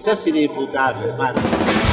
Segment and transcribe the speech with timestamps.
[0.00, 1.38] Sos inimputable, hermano.
[1.38, 1.89] Loco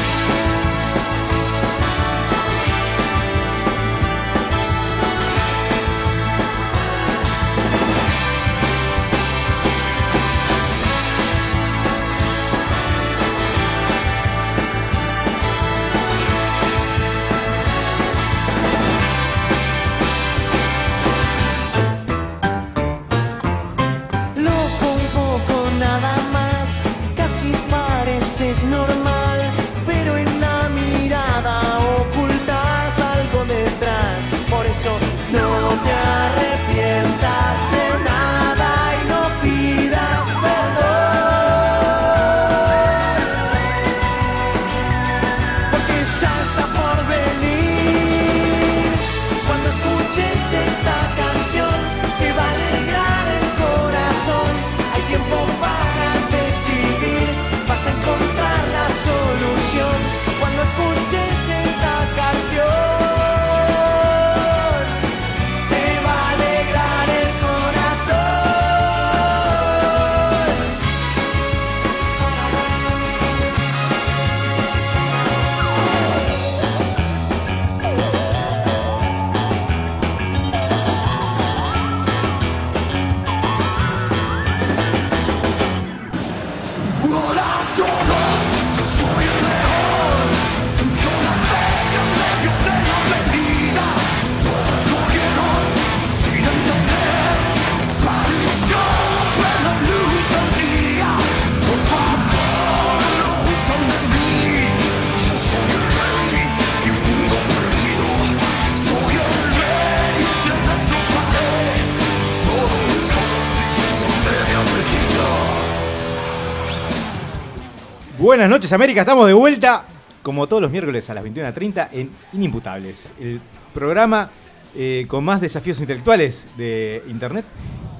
[118.27, 119.85] Buenas noches América, estamos de vuelta
[120.21, 123.39] como todos los miércoles a las 21.30 en Inimputables, el
[123.73, 124.29] programa
[124.75, 127.45] eh, con más desafíos intelectuales de Internet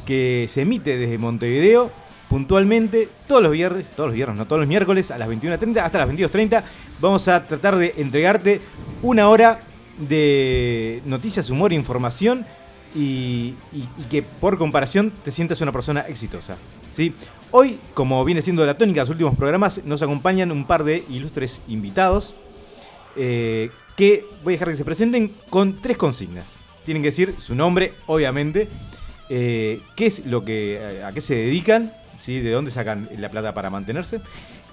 [0.06, 1.90] que se emite desde Montevideo
[2.28, 6.00] puntualmente todos los viernes, todos los viernes, no todos los miércoles a las 21.30 hasta
[6.00, 6.62] las 22.30.
[7.00, 8.60] Vamos a tratar de entregarte
[9.04, 9.62] una hora
[9.98, 12.46] de noticias, humor información
[12.94, 16.58] y, y- y que por comparación te sientas una persona exitosa.
[16.92, 17.14] ¿sí?
[17.52, 21.04] Hoy, como viene siendo la tónica de los últimos programas, nos acompañan un par de
[21.10, 22.36] ilustres invitados
[23.16, 26.56] eh, que voy a dejar que se presenten con tres consignas.
[26.86, 28.68] Tienen que decir su nombre, obviamente,
[29.30, 32.40] eh, qué es lo que, a qué se dedican, ¿sí?
[32.42, 34.22] de dónde sacan la plata para mantenerse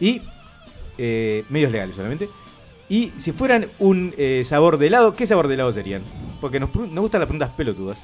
[0.00, 0.20] y
[0.98, 2.28] eh, medios legales solamente.
[2.88, 6.02] Y si fueran un eh, sabor de helado, ¿qué sabor de helado serían?
[6.40, 7.98] Porque nos, nos gustan las preguntas pelotudas.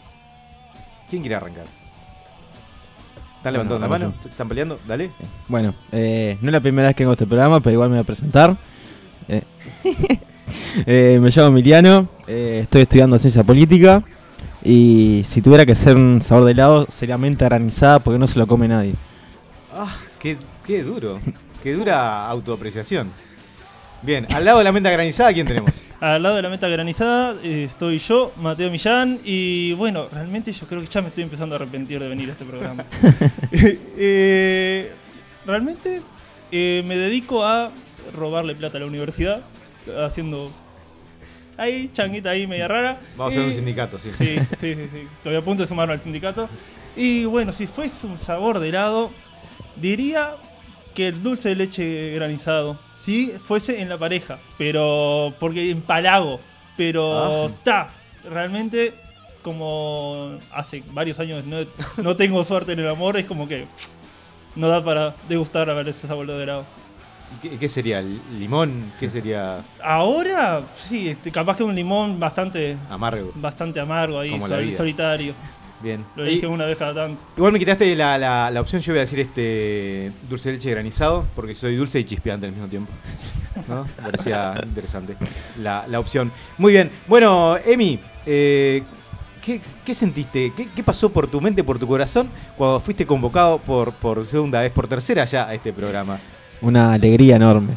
[1.08, 1.79] ¿Quién quiere arrancar?
[3.40, 4.14] ¿Están Bueno, levantando la mano?
[4.22, 4.78] ¿Se ¿Están peleando?
[4.86, 5.10] Dale.
[5.48, 8.02] Bueno, eh, no es la primera vez que hago este programa, pero igual me voy
[8.02, 8.54] a presentar.
[9.28, 9.42] Eh,
[10.86, 14.02] eh, me llamo Emiliano, eh, estoy estudiando ciencia política
[14.62, 18.38] y si tuviera que ser un sabor de helado sería menta granizada porque no se
[18.38, 18.92] lo come nadie.
[19.72, 20.36] Ah, qué,
[20.66, 21.18] qué duro.
[21.62, 23.10] Qué dura autoapreciación.
[24.02, 25.72] Bien, al lado de la menta granizada, ¿quién tenemos?
[26.00, 30.66] Al lado de la meta granizada eh, estoy yo, Mateo Millán, y bueno, realmente yo
[30.66, 32.86] creo que ya me estoy empezando a arrepentir de venir a este programa.
[33.98, 34.92] Eh,
[35.44, 36.00] realmente
[36.50, 37.70] eh, me dedico a
[38.14, 39.42] robarle plata a la universidad,
[40.02, 40.50] haciendo
[41.58, 42.98] ahí, changuita ahí media rara.
[43.18, 44.10] Vamos a hacer un sindicato, sí.
[44.16, 45.08] Sí, sí, sí, sí.
[45.18, 46.48] Estoy a punto de sumarme al sindicato.
[46.96, 49.10] Y bueno, si fuese un sabor de helado,
[49.76, 50.36] diría
[50.94, 52.78] que el dulce de leche granizado.
[53.00, 56.40] Si fuese en la pareja, pero porque empalago.
[56.76, 57.90] Pero ta,
[58.28, 58.94] realmente
[59.42, 61.58] como hace varios años no,
[62.02, 63.66] no tengo suerte en el amor, es como que
[64.56, 66.64] no da para degustar a ver ese sabor de helado.
[67.40, 68.02] ¿Qué, qué sería?
[68.38, 68.92] ¿Limón?
[68.98, 73.30] ¿Qué sería Ahora, sí, este, capaz que un limón bastante, amargo?
[73.36, 75.34] bastante amargo ahí, sol- solitario.
[75.82, 76.04] Bien.
[76.14, 77.22] Lo Y- dije una vez cada tanto.
[77.36, 80.70] igual me quitaste la, la- la opción, yo voy a decir este dulce de leche
[80.70, 82.92] granizado, porque soy dulce y chispeante al mismo tiempo.
[83.68, 83.84] ¿No?
[83.84, 85.16] Me parecía interesante
[85.58, 86.30] la, la opción.
[86.58, 86.90] Muy bien.
[87.06, 88.82] Bueno, Emi, eh,
[89.42, 90.52] ¿qué, qué sentiste?
[90.56, 92.28] ¿Qué, qué pasó por tu mente, por tu corazón,
[92.58, 96.18] cuando fuiste convocado por, por segunda vez, por tercera ya a este programa?
[96.60, 97.72] Una alegría enorme.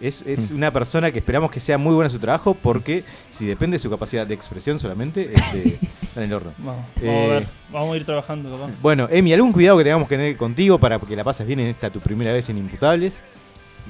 [0.00, 3.46] Es, es una persona que esperamos que sea muy buena en su trabajo porque si
[3.46, 6.52] depende de su capacidad de expresión solamente, este, está en el horno.
[6.58, 8.72] Vamos, Eh, vamos a ver, vamos a ir trabajando, capaz.
[8.82, 11.68] Bueno, Emi, ¿algún cuidado que tengamos que tener contigo para que la pases bien en
[11.68, 13.20] esta tu primera vez en Imputables?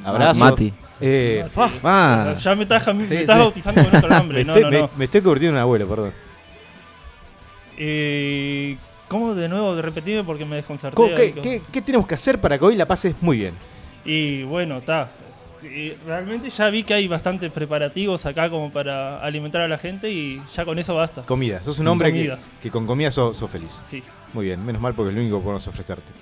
[0.04, 0.38] Abrazo.
[0.38, 0.72] Mati.
[1.00, 3.42] Eh, fa, Ah, Ya me estás, me Sí, estás sí.
[3.42, 4.44] bautizando con otro me, nombre.
[4.44, 4.90] No, estoy, no, me- no.
[4.96, 6.12] me estoy convirtiendo en un abuelo, perdón.
[7.78, 8.76] Eh,
[9.08, 9.80] ¿Cómo de nuevo?
[9.80, 10.94] Repetime porque me desconcerté.
[10.96, 13.38] ¿Cómo- ahí ¿Qué, con- qué- qué tenemos que hacer para que hoy la pases muy
[13.38, 13.54] bien?
[14.04, 15.08] Y bueno, está.
[16.06, 20.42] Realmente ya vi que hay bastantes preparativos acá como para alimentar a la gente y
[20.52, 21.22] ya con eso basta.
[21.22, 21.60] Comida.
[21.60, 23.80] Sos un hombre que, que con comida sos, sos feliz.
[23.84, 24.02] Sí.
[24.32, 26.12] Muy bien, menos mal porque es lo único que podemos ofrecerte.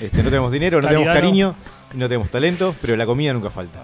[0.00, 1.54] Este, no tenemos dinero, no tenemos cariño,
[1.94, 3.82] no tenemos talento, pero la comida nunca falta.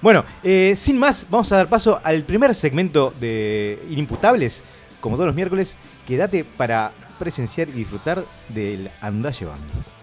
[0.00, 4.62] Bueno, eh, sin más, vamos a dar paso al primer segmento de Inimputables,
[5.00, 5.76] como todos los miércoles.
[6.06, 9.97] Quédate para presenciar y disfrutar del Andá Llevando.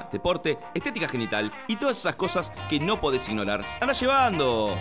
[0.00, 3.64] Deporte, estética genital y todas esas cosas que no podés ignorar.
[3.80, 4.76] ¡Anda llevando!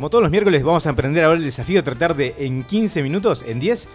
[0.00, 3.02] Como todos los miércoles, vamos a emprender ahora el desafío de tratar de en 15
[3.02, 3.86] minutos, en 10,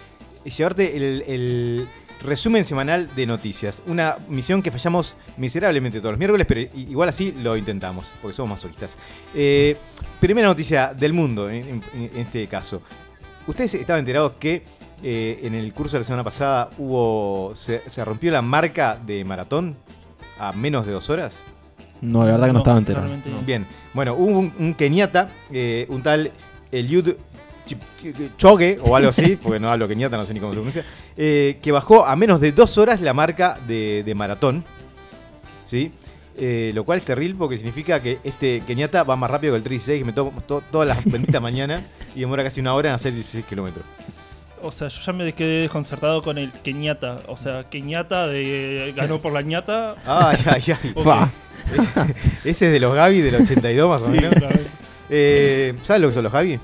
[0.55, 1.87] llevarte el,
[2.21, 3.81] resumen semanal de noticias.
[3.87, 8.51] Una misión que fallamos miserablemente todos los miércoles, pero igual así lo intentamos, porque somos
[8.57, 8.99] masoquistas.
[9.33, 9.77] Eh,
[10.19, 12.83] primera noticia del mundo, en, en- en este caso.
[13.47, 14.61] ¿Ustedes estaban enterados que
[15.01, 19.25] eh, en el curso de la semana pasada hubo se, se rompió la marca de
[19.25, 19.75] maratón
[20.37, 21.41] a menos de dos horas?
[22.01, 22.79] No, la verdad que no, No, estaba
[23.39, 23.41] no.
[23.45, 26.31] Bien, bueno, hubo un, un keniata, eh, un tal
[26.71, 27.15] Eliud
[28.37, 30.85] Choge o algo así, porque no hablo keniata, no sé ni cómo se pronuncia,
[31.17, 34.63] eh, que bajó a menos de dos horas la marca de, de maratón,
[35.63, 35.91] ¿sí?
[36.37, 39.63] Eh, lo cual es terrible porque significa que este keniata va más rápido que el
[39.63, 41.81] 36, que me tomo to- todas las benditas mañanas
[42.13, 43.85] y demora casi una hora en hacer 16 kilómetros.
[44.65, 47.21] O sea, yo ya me quedé desconcertado con el Kenyatta.
[47.27, 49.95] O sea, Kenyatta de, ganó por la ñata.
[50.05, 50.91] Ay, ay, ay.
[50.95, 51.03] Ok.
[51.03, 51.29] Fa.
[52.43, 54.35] Ese es de los Gaby del 82 más o Sí, menos.
[54.35, 54.59] claro.
[55.09, 56.59] Eh, ¿Sabes lo que son los Gaby?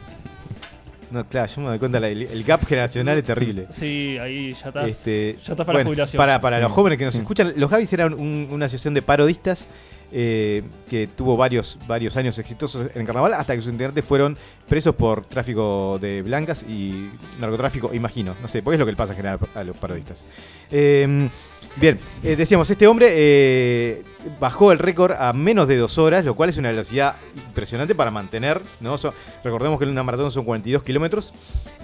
[1.11, 3.67] No, claro, yo me doy cuenta, el, el gap generacional es terrible.
[3.69, 4.87] Sí, ahí ya estás.
[4.87, 6.17] Este, ya estás para bueno, la jubilación.
[6.17, 6.73] Para, para los Mm.
[6.73, 9.67] jóvenes que nos escuchan, los Gavis eran un- una asociación de parodistas
[10.11, 14.37] eh, que tuvo varios, varios años exitosos en carnaval hasta que sus integrantes fueron
[14.67, 17.09] presos por tráfico de blancas y
[17.39, 18.35] narcotráfico, imagino.
[18.41, 20.25] No sé, porque es lo que le pasa en general a los parodistas.
[20.71, 21.29] Eh,
[21.77, 24.03] bien, eh, decíamos, este hombre eh,
[24.39, 28.11] bajó el récord a menos de dos horas, lo cual es una velocidad impresionante para
[28.11, 28.61] mantener.
[28.79, 28.95] ¿no?
[29.43, 31.33] Recordemos que en una maratón son 42 kilómetros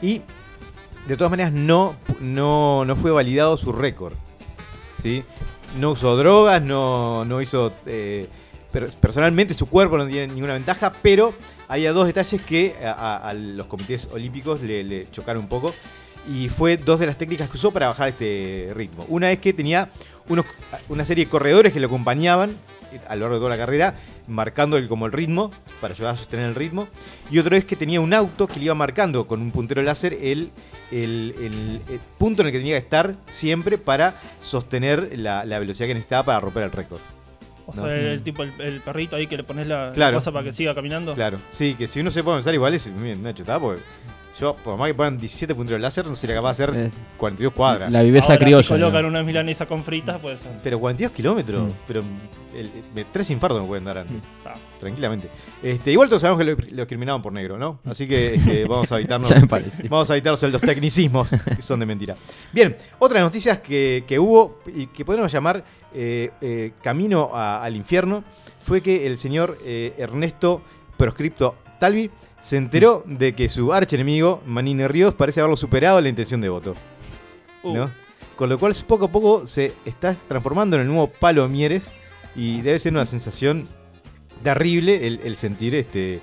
[0.01, 0.21] y
[1.07, 4.13] de todas maneras no, no, no fue validado su récord.
[4.97, 5.23] ¿sí?
[5.75, 7.74] No usó drogas, no, no hizo...
[7.86, 8.28] eh,
[8.72, 11.34] per- personalmente su cuerpo no tiene ninguna ventaja, pero
[11.68, 15.72] había dos detalles que a, los comités olímpicos le, le chocaron un poco.
[16.30, 19.06] Y fue dos de las técnicas que usó para bajar este ritmo.
[19.08, 19.90] Una es que tenía
[20.28, 20.46] unos,
[20.90, 22.56] una serie de corredores que lo acompañaban
[23.07, 23.95] a lo largo de toda la carrera,
[24.27, 25.51] marcando el, como el ritmo,
[25.81, 26.88] para ayudar a sostener el ritmo.
[27.31, 30.13] Y otro es que tenía un auto que le iba marcando con un puntero láser
[30.13, 30.51] el,
[30.91, 35.59] el- el- el punto en el que tenía que estar siempre para sostener la, la
[35.59, 37.01] velocidad que necesitaba para romper el récord.
[37.65, 37.89] O sea, No.
[37.89, 41.13] el, tipo, el, el perrito ahí que le pones la, cosa para que siga caminando.
[41.16, 43.81] Claro, sí, que si uno se puede pensar igual es una chutada, porque
[44.39, 47.53] yo, por más que pongan 17 punteros láser, no sería capaz de hacer Eh, 42
[47.53, 47.91] cuadras.
[47.91, 48.63] La viveza Ahora, criolla.
[48.63, 49.07] Si colocan ¿no?
[49.09, 50.51] unas milanesas con fritas, puede ser.
[50.63, 51.75] Pero 42 kilómetros, Mm.
[51.87, 52.01] pero
[52.56, 54.17] el- el- tres infartos me pueden dar antes.
[54.45, 54.53] Ah.
[54.79, 55.29] Tranquilamente.
[55.63, 57.79] Este, igual todos sabemos que lo, lo discriminaban por negro, ¿no?
[57.85, 59.33] Así que este, vamos a evitarnos.
[59.89, 62.15] Vamos a evitarnos los tecnicismos que son de mentira.
[62.53, 65.63] Bien, otras noticias que, que hubo y que podemos llamar
[65.94, 68.23] eh, eh, camino a- al infierno
[68.63, 70.61] fue que el señor eh, Ernesto
[70.95, 76.10] Proscripto Talvi se enteró de que su archienemigo, Manini Ríos, parece haberlo superado en la
[76.10, 76.76] intención de voto.
[77.64, 77.92] Uh, ¿no?
[78.36, 81.92] Con lo cual poco a poco se está transformando en el nuevo Palo Mieres
[82.36, 83.68] y debe ser una sensación
[84.44, 86.22] terrible el, el sentir este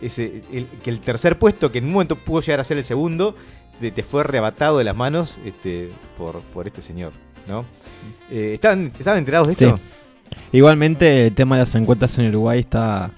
[0.00, 2.84] ese el- que el tercer puesto que en un momento pudo llegar a ser el
[2.84, 3.34] segundo
[3.78, 7.12] te, te fue arrebatado de las manos este por, por este señor,
[7.46, 7.66] ¿no?
[8.30, 9.76] Eh, ¿estaban, ¿Estaban enterados de esto?
[9.76, 9.82] Sí.
[10.52, 13.10] Igualmente, el tema de las encuestas en Uruguay está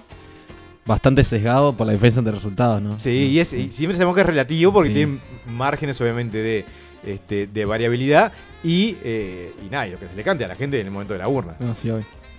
[0.84, 2.98] bastante sesgado por la diferencia de resultados, ¿no?
[2.98, 4.94] Sí, y, es, y siempre sabemos que es relativo porque Sí.
[4.94, 6.64] tiene márgenes obviamente de,
[7.06, 8.32] este, de variabilidad
[8.64, 10.92] y, eh, y nada, y lo que se le cante a la gente en el
[10.92, 11.56] momento de la urna.
[11.60, 11.90] No, sí,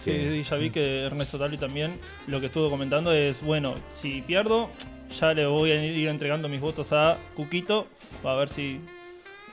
[0.05, 1.97] y ya vi que Ernesto Talvi también
[2.27, 4.69] lo que estuvo comentando es, bueno, si pierdo,
[5.17, 7.87] ya le voy a ir entregando mis votos a Cuquito,
[8.23, 8.81] a ver si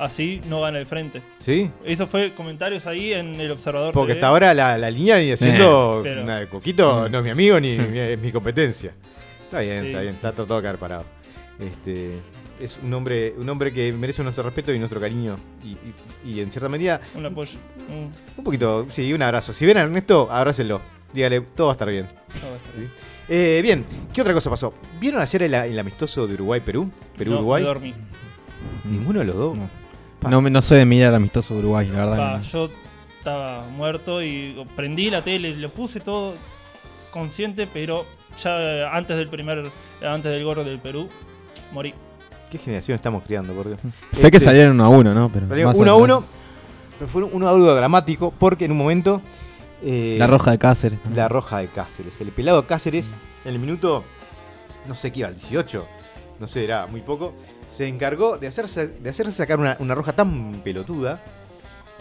[0.01, 1.23] así no gana el frente.
[1.39, 1.71] ¿Sí?
[1.85, 3.93] Eso fue comentarios ahí en el observador.
[3.95, 4.19] Porque TV.
[4.21, 6.01] hasta ahora la, la línea viene siendo.
[6.03, 8.93] Pero- Coquito no es mi amigo ni mi- es mi competencia.
[9.45, 9.87] Está bien, Sí.
[9.89, 11.05] está bien, está todo quedar parado.
[11.59, 12.13] Este,
[12.61, 15.39] es un hombre, un hombre que merece nuestro respeto y nuestro cariño.
[15.63, 17.59] Y, y- y en cierta medida, Un apoyo.
[17.89, 19.53] Mm, un poquito, sí, un abrazo.
[19.53, 20.81] Si ven a Ernesto, abrácenlo.
[21.13, 22.07] Dígale, todo va a estar bien.
[22.43, 22.83] no, va a estar ¿sí?
[23.29, 24.73] Eh, bien, ¿qué otra cosa pasó?
[25.01, 26.85] ¿Vieron ayer el, el amistoso de Uruguay-Perú?
[26.85, 27.63] No, ¿Perú-Uruguay?
[27.65, 27.95] dormí.
[28.85, 29.59] Ninguno de los dos.
[29.59, 29.69] No.
[30.29, 32.17] No, me- no soy de mirar amistoso Uruguay, la verdad.
[32.17, 32.43] Pa, no.
[32.43, 32.69] yo
[33.19, 36.35] estaba muerto y prendí la tele, lo puse todo
[37.11, 38.05] consciente, pero
[38.37, 39.71] ya antes del primer,
[40.07, 41.09] antes del gorro del Perú,
[41.73, 41.95] morí.
[42.51, 43.81] ¿Qué generación estamos criando, por Dios?
[44.13, 45.31] Sé que Este- salieron 1 a 1, ¿no?
[45.33, 46.15] Pero Salió más 1 a adelante.
[46.15, 46.25] 1,
[46.99, 49.23] pero fue un 1 a 1 dramático porque en un momento.
[49.83, 50.99] eh, La roja de Cáceres.
[51.15, 52.21] La roja de Cáceres.
[52.21, 53.13] El pelado Cáceres,
[53.45, 54.05] en el minuto,
[54.87, 55.87] no sé qué iba, el 18,
[56.39, 57.33] no sé, era muy poco,
[57.71, 61.23] se encargó de hacerse, de hacerse sacar una, una roja tan pelotuda,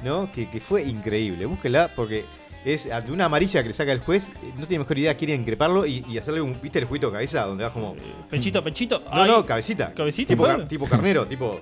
[0.04, 0.32] ¿no?
[0.32, 1.46] Que, que fue increíble.
[1.46, 2.26] Búsquela porque
[2.66, 5.86] es ante una amarilla que le saca el juez, no tiene mejor idea, quiere increparlo
[5.86, 7.46] y, y hacerle un, ¿viste el juguito de cabeza?
[7.46, 7.94] Donde vas como.
[7.96, 8.00] Eh,
[8.30, 9.00] Pechito, pechito.
[9.00, 9.94] No, ay, no, cabecita.
[9.94, 11.60] ¿Cabecita Tipo, car- tipo carnero, tipo.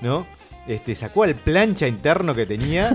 [0.00, 0.26] ¿No?
[0.66, 2.90] Este, sacó al plancha interno que tenía.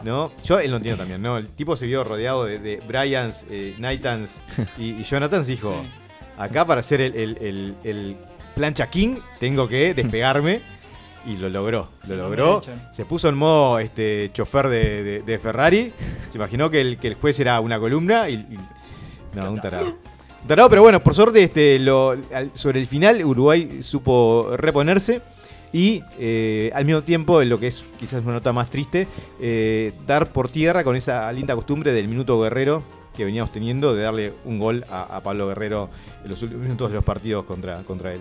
[0.04, 0.30] ¿No?
[0.44, 1.38] Yo él lo entiendo también, ¿no?
[1.38, 4.40] El tipo se vio rodeado de, de Bryans, eh, Nathans
[4.78, 5.88] y, y Jonathans dijo, sí.
[6.36, 8.16] acá para ser el, el- el- el
[8.54, 10.62] plancha king tengo que despegarme.
[11.26, 12.60] Y lo logró, lo logró.
[12.92, 15.90] Se puso en modo este, chofer de, de- de Ferrari.
[16.28, 18.34] Se imaginó que el, que el juez era una columna y...
[18.34, 18.58] y-
[19.34, 19.86] no, un tarado.
[20.42, 22.14] Un tarado, pero bueno, por suerte este, lo,
[22.52, 25.22] sobre el final Uruguay supo reponerse.
[25.72, 29.08] Y eh, al mismo tiempo, en lo que es quizás una nota más triste,
[29.40, 32.84] eh, dar por tierra con esa linda costumbre del minuto guerrero
[33.16, 35.88] que veníamos teniendo de darle un gol a, a Pablo Guerrero
[36.22, 38.20] en los últimos minutos de los partidos contra, contra él.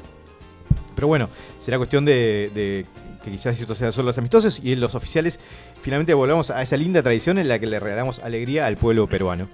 [0.95, 2.85] Pero bueno, será cuestión de, de
[3.23, 5.39] que quizás esto sea solo los amistosos y en los oficiales
[5.79, 9.47] finalmente volvamos a esa linda tradición en la que le regalamos alegría al pueblo peruano.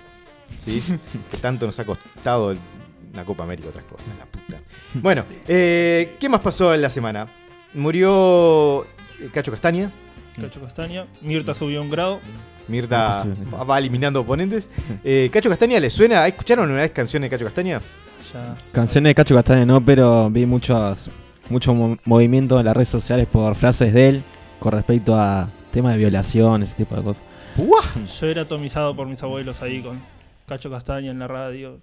[0.66, 0.82] ¿Sí?
[1.32, 2.56] que tanto nos ha costado
[3.14, 4.60] una Copa América y otras cosas, la puta.
[4.96, 7.28] Bueno, eh, ¿qué más pasó en la semana?
[7.74, 8.86] Murió
[9.20, 9.92] eh, Cacho Castaña.
[10.40, 11.06] Cacho Castaña.
[11.22, 12.20] Mirta subió un grado.
[12.68, 13.26] Mirta
[13.70, 14.70] va eliminando oponentes.
[15.04, 16.28] Eh, Cacho Castaña, ¿le suena?
[16.28, 17.82] ¿Escucharon una vez canciones de Cacho Castaña?
[18.34, 18.56] Ya.
[18.72, 21.10] Canciones de Cacho Castaña no, pero vi muchos
[21.50, 24.24] mucho mo- movimiento en las redes sociales por frases de él
[24.60, 27.24] con respecto a temas de violación, ese tipo de cosas.
[27.56, 28.06] ¡Buah!
[28.20, 30.00] Yo era atomizado por mis abuelos ahí con
[30.48, 31.80] Cacho Castaña en la radio,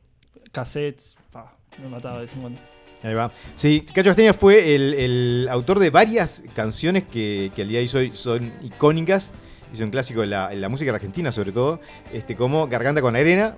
[0.53, 1.17] cassettes.
[1.33, 2.61] Pa, me mataba de vez en cuando.
[3.03, 3.31] Ahí va.
[3.55, 7.99] Sí, Cacho Castaña fue el, el autor de varias canciones que, que al día de
[7.99, 9.33] hoy son icónicas
[9.73, 11.81] y son clásicos en la, en la música argentina, sobre todo,
[12.13, 13.57] este, como Garganta con Arena,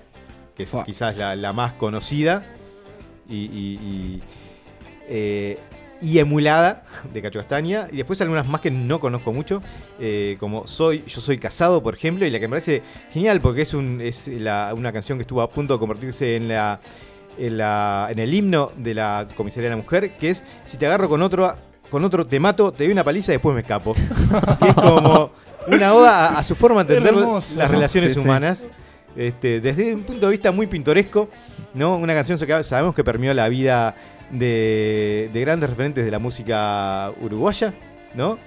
[0.56, 2.44] que es quizás la, la más conocida
[3.28, 4.22] y, y- y,
[5.08, 5.58] eh,
[6.00, 7.88] y emulada de Cacho Castaña.
[7.92, 9.62] Y después algunas más que no conozco mucho,
[10.00, 13.62] eh, como soy Yo Soy Casado, por ejemplo, y la que me parece genial porque
[13.62, 16.80] es, un, es la- una canción que estuvo a punto de convertirse en la
[17.36, 20.86] en, la- en el himno de la comisaría de la mujer, que es si te
[20.86, 21.54] agarro con otro,
[21.88, 23.94] con otro te mato, te doy una paliza y después me escapo.
[24.60, 25.30] que es como
[25.68, 27.56] una oda a, a su forma de entender Hermoso.
[27.58, 28.24] las relaciones Sí, sí.
[28.24, 28.66] humanas.
[29.16, 31.28] Este, desde un punto de vista muy pintoresco,
[31.74, 31.96] ¿no?
[31.96, 33.94] Una canción que sabemos que permeó la vida
[34.30, 37.73] de, de grandes referentes de la música uruguaya,
[38.14, 38.38] ¿no?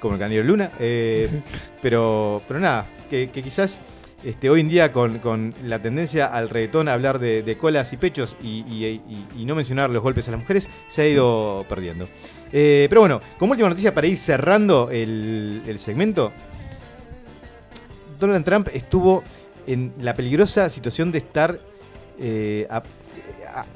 [0.00, 0.70] Como el Candido Luna.
[0.78, 1.28] eh,
[1.82, 3.80] pero, pero nada, que, que quizás
[4.24, 7.92] este, hoy en día con, con la tendencia al reggaetón a hablar de, de colas
[7.92, 11.08] y pechos y, y- y- y no mencionar los golpes a las mujeres, se ha
[11.08, 12.08] ido perdiendo.
[12.52, 16.32] Eh, pero bueno, como última noticia para ir cerrando el, el segmento,
[18.18, 19.22] Donald Trump estuvo
[19.66, 21.60] en la peligrosa situación de estar
[22.18, 22.82] eh, a,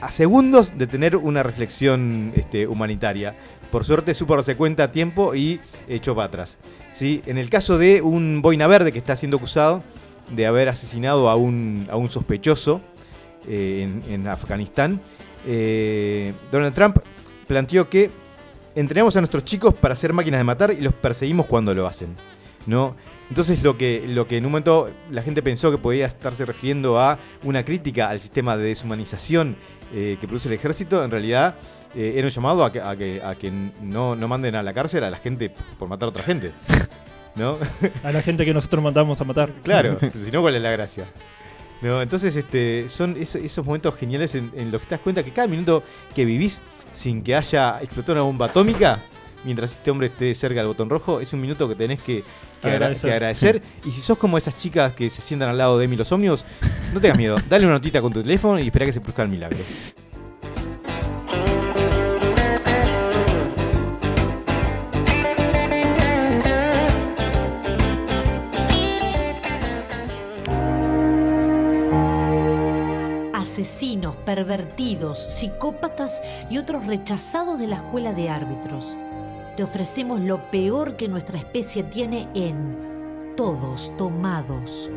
[0.00, 3.35] a- segundos de tener una reflexión este, humanitaria.
[3.71, 6.59] Por suerte supo darse cuenta a tiempo y echó para atrás.
[6.93, 7.23] ¿sí?
[7.26, 9.83] En el caso de un boina verde que está siendo acusado
[10.31, 12.81] de haber asesinado a un, a un sospechoso
[13.49, 15.00] eh, en, en Afganistán,
[15.47, 16.99] eh, Donald Trump
[17.47, 18.11] planteó que
[18.75, 22.17] entrenamos a nuestros chicos para ser máquinas de matar y los perseguimos cuando lo hacen.
[22.67, 22.95] ¿no?
[23.32, 27.00] Entonces lo que, lo que en un momento la gente pensó que podía estarse refiriendo
[27.00, 29.56] a una crítica al sistema de deshumanización
[29.94, 31.54] eh, que produce el ejército, en realidad
[31.94, 34.74] eh, era un llamado a que, a que, a que no, no manden a la
[34.74, 36.52] cárcel a la gente por matar a otra gente.
[37.34, 37.56] ¿No?
[38.04, 39.50] A la gente que nosotros mandamos a matar.
[39.62, 41.06] Claro, si no, ¿cuál es la gracia?
[41.80, 45.22] No, entonces, este, son eso- esos momentos geniales en, en los que te das cuenta
[45.22, 45.82] que cada minuto
[46.14, 46.60] que vivís
[46.90, 49.00] sin que haya explotado una bomba atómica,
[49.42, 52.22] mientras este hombre esté cerca del botón rojo, es un minuto que tenés que,
[52.62, 53.62] que, agradecer.
[53.85, 56.47] Y si sos como esas chicas que se sientan al lado de Emi los Omnios,
[56.95, 57.37] no tengas miedo.
[57.49, 59.59] Dale una notita con tu teléfono y espera que se produzca el milagro.
[73.35, 78.97] Asesinos, pervertidos, psicópatas y otros rechazados de la escuela de árbitros
[79.56, 84.90] te ofrecemos lo peor que nuestra especie tiene en Todos Tomados.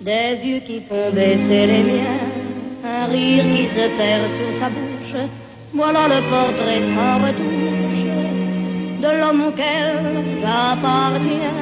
[0.00, 2.20] Des yeux qui font baisser les miens,
[2.84, 4.85] un rire qui se perd sur sa bouche.
[5.76, 11.52] Voilà le portrait sans retouche de l'homme auquel j'appartiens.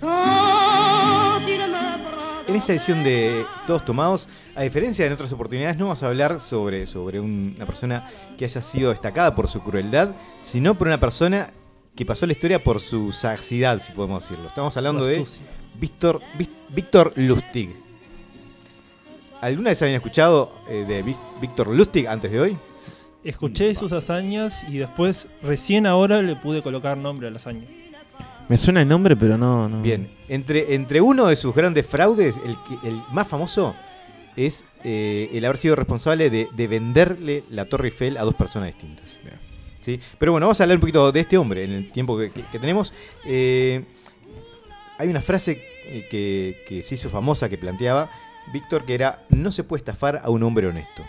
[0.00, 1.66] Quand il me
[2.04, 6.02] prend En esta edición de Todos Tomados, a diferencia de en otras oportunidades, no vamos
[6.02, 8.08] a hablar sobre, sobre un- una persona
[8.38, 10.10] que haya sido destacada por su crueldad,
[10.42, 11.50] sino por una persona
[11.96, 14.46] que pasó la historia por su sagacidad, si podemos decirlo.
[14.48, 15.24] Estamos hablando de.
[15.78, 16.20] Víctor,
[16.70, 17.70] Víctor Lustig.
[19.46, 22.58] ¿Alguna vez habían escuchado eh, de Ví- Víctor Lustig antes de hoy?
[23.24, 27.66] Escuché sus hazañas y después, recién ahora, le pude colocar nombre a la hazaña.
[28.48, 29.68] Me suena el nombre, pero no.
[29.68, 29.82] no.
[29.82, 32.38] Bien, entre, entre uno de sus grandes fraudes,
[32.84, 33.74] el, más famoso
[34.36, 38.68] es eh, el haber sido responsable de, de venderle la Torre Eiffel a dos personas
[38.68, 39.18] distintas.
[39.80, 39.98] ¿Sí?
[40.18, 42.42] Pero bueno, vamos a hablar un poquito de este hombre en el tiempo que, que-
[42.42, 42.92] que tenemos.
[43.24, 43.84] Eh,
[44.98, 45.60] hay una frase
[46.10, 48.10] que, que se hizo famosa que planteaba
[48.52, 51.02] Víctor que era no se puede estafar a un hombre honesto.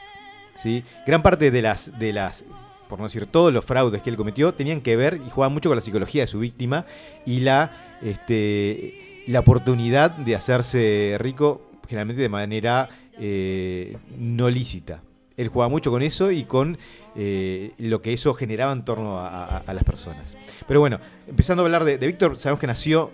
[0.55, 0.83] ¿Sí?
[1.05, 2.43] Gran parte de las, de las,
[2.87, 5.69] por no decir todos los fraudes que él cometió, tenían que ver y jugaban mucho
[5.69, 6.85] con la psicología de su víctima
[7.25, 12.89] y la, este, la oportunidad de hacerse rico, generalmente de manera
[13.19, 15.01] eh, no lícita.
[15.35, 16.79] Él jugaba mucho con eso y con
[17.15, 20.35] eh, lo que eso generaba en torno a, las personas.
[20.67, 23.11] Pero bueno, empezando a hablar de, de Víctor, sabemos que nació,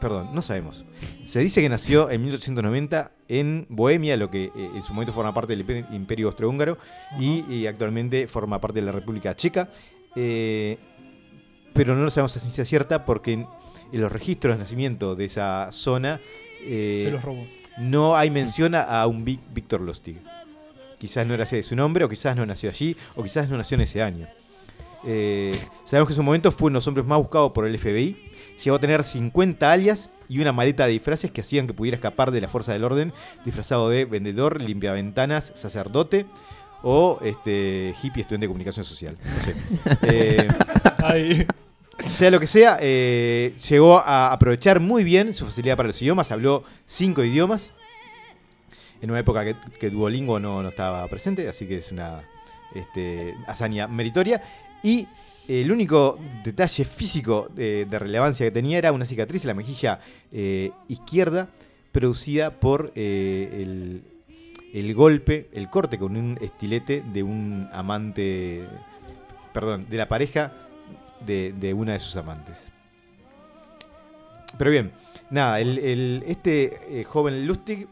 [0.00, 0.84] perdón, no sabemos.
[1.24, 5.34] Se dice que nació en 1890 en Bohemia, lo que eh, en su momento forma
[5.34, 6.78] parte del imper- Imperio Austrohúngaro
[7.18, 9.68] y, y actualmente forma parte de la República Checa.
[10.16, 10.78] Eh,
[11.74, 13.46] pero no lo sabemos a ciencia cierta porque en,
[13.92, 16.20] en los registros de nacimiento de esa zona
[16.62, 17.46] eh, Se los robó.
[17.78, 20.18] no hay mención a un Víctor Lustig.
[20.98, 23.76] Quizás no era ese su nombre, o quizás no nació allí, o quizás no nació
[23.76, 24.26] en ese año.
[25.84, 28.16] Sabemos que en su momento fue uno de los hombres más buscados por el FBI.
[28.62, 32.30] Llegó a tener 50 alias y una maleta de disfraces que hacían que pudiera escapar
[32.30, 33.12] de la fuerza del orden,
[33.44, 36.26] disfrazado de vendedor, limpiaventanas, sacerdote
[36.82, 39.16] o este, hippie estudiante de comunicación social.
[39.24, 39.54] No sé.
[40.02, 40.48] Eh,
[40.98, 41.46] Ay,
[42.00, 46.30] sea lo que sea, eh, llegó a aprovechar muy bien su facilidad para los idiomas,
[46.30, 47.72] habló cinco idiomas,
[49.00, 52.22] en una época que, que Duolingo no, no estaba presente, así que es una
[52.74, 54.42] este, hazaña meritoria.
[54.82, 55.06] Y
[55.48, 60.00] el único detalle físico de, de relevancia que tenía era una cicatriz en la mejilla
[60.30, 61.48] eh, izquierda
[61.92, 64.02] producida por eh, el,
[64.74, 68.66] el golpe, el corte con un estilete de un amante,
[69.54, 70.52] perdón, de la pareja
[71.26, 72.70] de, de una de sus amantes.
[74.58, 74.92] Pero bien,
[75.30, 77.86] nada, el- este eh, joven Lustig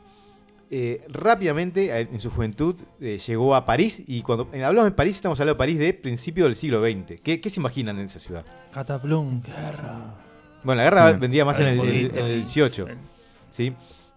[0.70, 5.16] eh, rápidamente en su juventud eh, llegó a París y cuando eh, hablamos de París
[5.16, 7.20] estamos hablando de París de principio del siglo XX.
[7.22, 8.44] ¿Qué, qué se imaginan en esa ciudad?
[8.72, 10.14] Cataplum, guerra.
[10.64, 11.20] Bueno, la guerra Mm.
[11.20, 12.86] vendría más en el, el- en el y- 18.
[13.50, 13.72] ¿sí?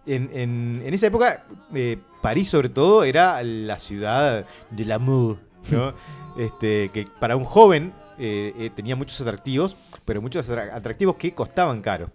[0.06, 5.36] En, en- en esa época, eh, París sobre todo era la ciudad de la moda,
[5.70, 5.94] ¿no?
[6.38, 11.32] este, que para un joven eh, eh, tenía muchos atractivos, pero muchos atra- atractivos que
[11.32, 12.10] costaban caro.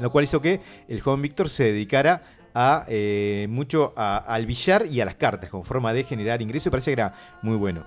[0.00, 2.22] Lo cual hizo que el joven Víctor se dedicara
[2.54, 6.68] a eh, mucho a- al billar y a las cartas como forma de generar ingresos
[6.68, 7.84] y parece que era muy bueno.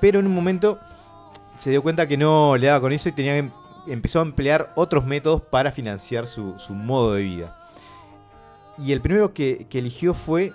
[0.00, 0.78] Pero en un momento
[1.56, 3.50] se dio cuenta que no le daba con eso y tenía que em-
[3.88, 7.56] empezó a emplear otros métodos para financiar su, su modo de vida.
[8.78, 10.52] Y el primero que, que eligió fue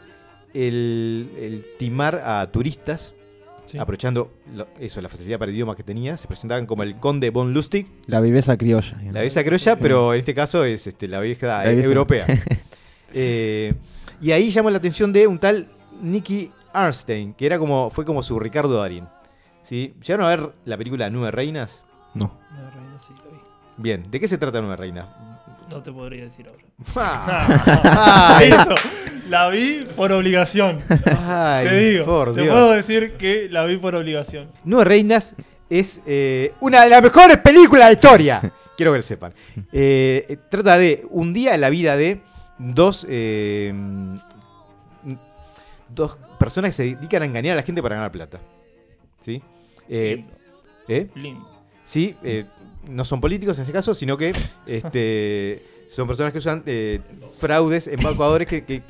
[0.53, 3.13] el, el timar a turistas,
[3.65, 3.79] Sí.
[3.79, 6.17] aprovechando lo- eso, la facilidad para el idioma que tenía.
[6.17, 8.95] Se presentaban como el conde von Lustig, La viveza criolla.
[9.11, 12.27] la belleza criolla, pero en este caso es este, la belleza- europea.
[13.15, 13.73] Eh,
[14.21, 15.67] y ahí llamó la atención de un tal
[16.01, 19.07] Nicky Arnstein, que era como, fue como su Ricardo Darín.
[19.63, 19.95] ¿Sí?
[20.01, 21.83] ¿Llegaron a ver la película Nueve Reinas?
[22.13, 22.37] No.
[22.51, 23.37] No, reina, sí, lo vi.
[23.77, 25.07] Bien, ¿de qué se trata Nueve Reinas?
[25.69, 26.63] No te podría decir ahora.
[26.95, 28.75] Ah, Eso,
[29.29, 30.79] la vi por obligación.
[31.17, 32.53] ay, te digo, por te Dios.
[32.53, 34.47] puedo decir que la vi por obligación.
[34.65, 35.35] Nueve Reinas
[35.69, 38.53] es eh, una de las mejores películas de la historia.
[38.77, 39.33] Quiero que lo sepan.
[39.71, 42.21] Eh, trata de un día en la vida de
[42.57, 43.73] dos, eh,
[45.89, 48.39] dos personas que se dedican a engañar a la gente para ganar plata.
[49.19, 49.41] ¿Sí?
[49.89, 50.25] Eh,
[50.87, 51.09] ¿eh?
[51.15, 51.55] lindo.
[51.83, 52.45] Sí, eh,
[52.89, 54.33] no son políticos en este caso, sino que
[54.65, 56.99] este, Son personas que usan eh,
[57.37, 58.81] fraudes, embaucadores que, que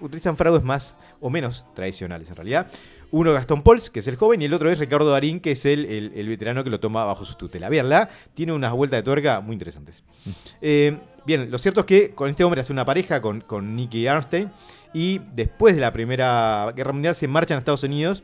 [0.00, 2.68] utilizan fraudes más o menos tradicionales en realidad.
[3.12, 5.64] Uno Gastón Pols, que es el joven, y el otro es Ricardo Darín, que es
[5.66, 7.68] el, el- el veterano que lo toma bajo su tutela.
[7.68, 10.02] Véanla, tiene unas vueltas de tuerca muy interesantes.
[10.60, 14.06] Eh, bien, lo cierto es que con este hombre hace una pareja con, con Nicky
[14.06, 14.50] Arnstein,
[14.94, 18.22] y después de la Primera Guerra Mundial se marchan a Estados Unidos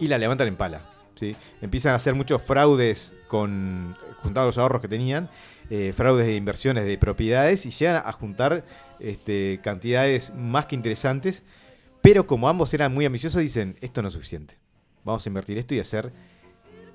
[0.00, 0.82] y la levantan en pala.
[1.14, 1.36] ¿sí?
[1.60, 5.28] Empiezan a hacer muchos fraudes con juntados los ahorros que tenían,
[5.70, 8.64] eh, fraudes de inversiones de propiedades y llegan a juntar
[9.00, 11.42] este, cantidades más que interesantes.
[12.04, 14.58] Pero como ambos eran muy ambiciosos, dicen, esto no es suficiente.
[15.04, 16.12] Vamos a invertir esto y hacer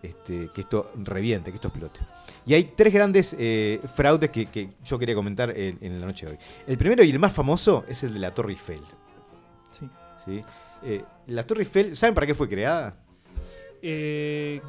[0.03, 1.99] este, que esto reviente, que esto explote.
[2.45, 6.27] Y hay tres grandes eh, fraudes que, que yo quería comentar en, en la noche
[6.27, 6.37] de hoy.
[6.67, 8.81] El primero y el más famoso es el de la Torre Eiffel.
[9.71, 9.89] Sí.
[10.23, 10.41] ¿sí?
[10.83, 12.95] Eh, la Torre Eiffel, ¿saben para qué fue creada?
[13.81, 14.61] Eh,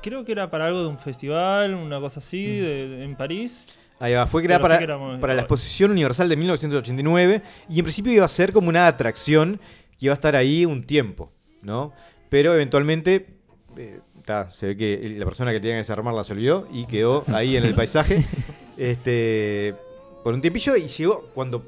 [0.00, 3.66] creo que era para algo de un festival, una cosa así, de- en París.
[4.00, 4.78] Ahí va, fue creada para,
[5.18, 9.60] para la Exposición Universal de 1989 y en principio iba a ser como una atracción
[9.98, 11.32] que iba a estar ahí un tiempo,
[11.62, 11.92] ¿no?
[12.28, 13.26] Pero eventualmente
[13.76, 17.24] eh, ta, se ve que la persona que tenía que desarmarla se olvidó y quedó
[17.28, 18.24] ahí en el paisaje
[18.76, 19.74] este,
[20.22, 21.62] por un tiempillo y llegó cuando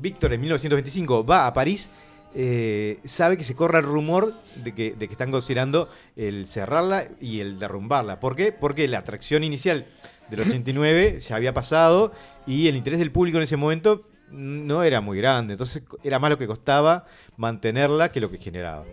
[0.00, 1.90] Víctor en 1925 va a París.
[2.34, 7.08] eh, sabe que se corre el rumor de que, de que están considerando el cerrarla
[7.20, 8.20] y el derrumbarla.
[8.20, 8.52] ¿Por qué?
[8.52, 9.86] Porque la atracción inicial
[10.30, 12.12] del 89 ya había pasado
[12.46, 15.54] y el interés del público en ese momento no era muy grande.
[15.54, 18.84] Entonces era más lo que costaba mantenerla que lo que generaba.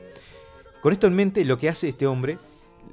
[0.81, 2.37] Con esto en mente, lo que hace este hombre,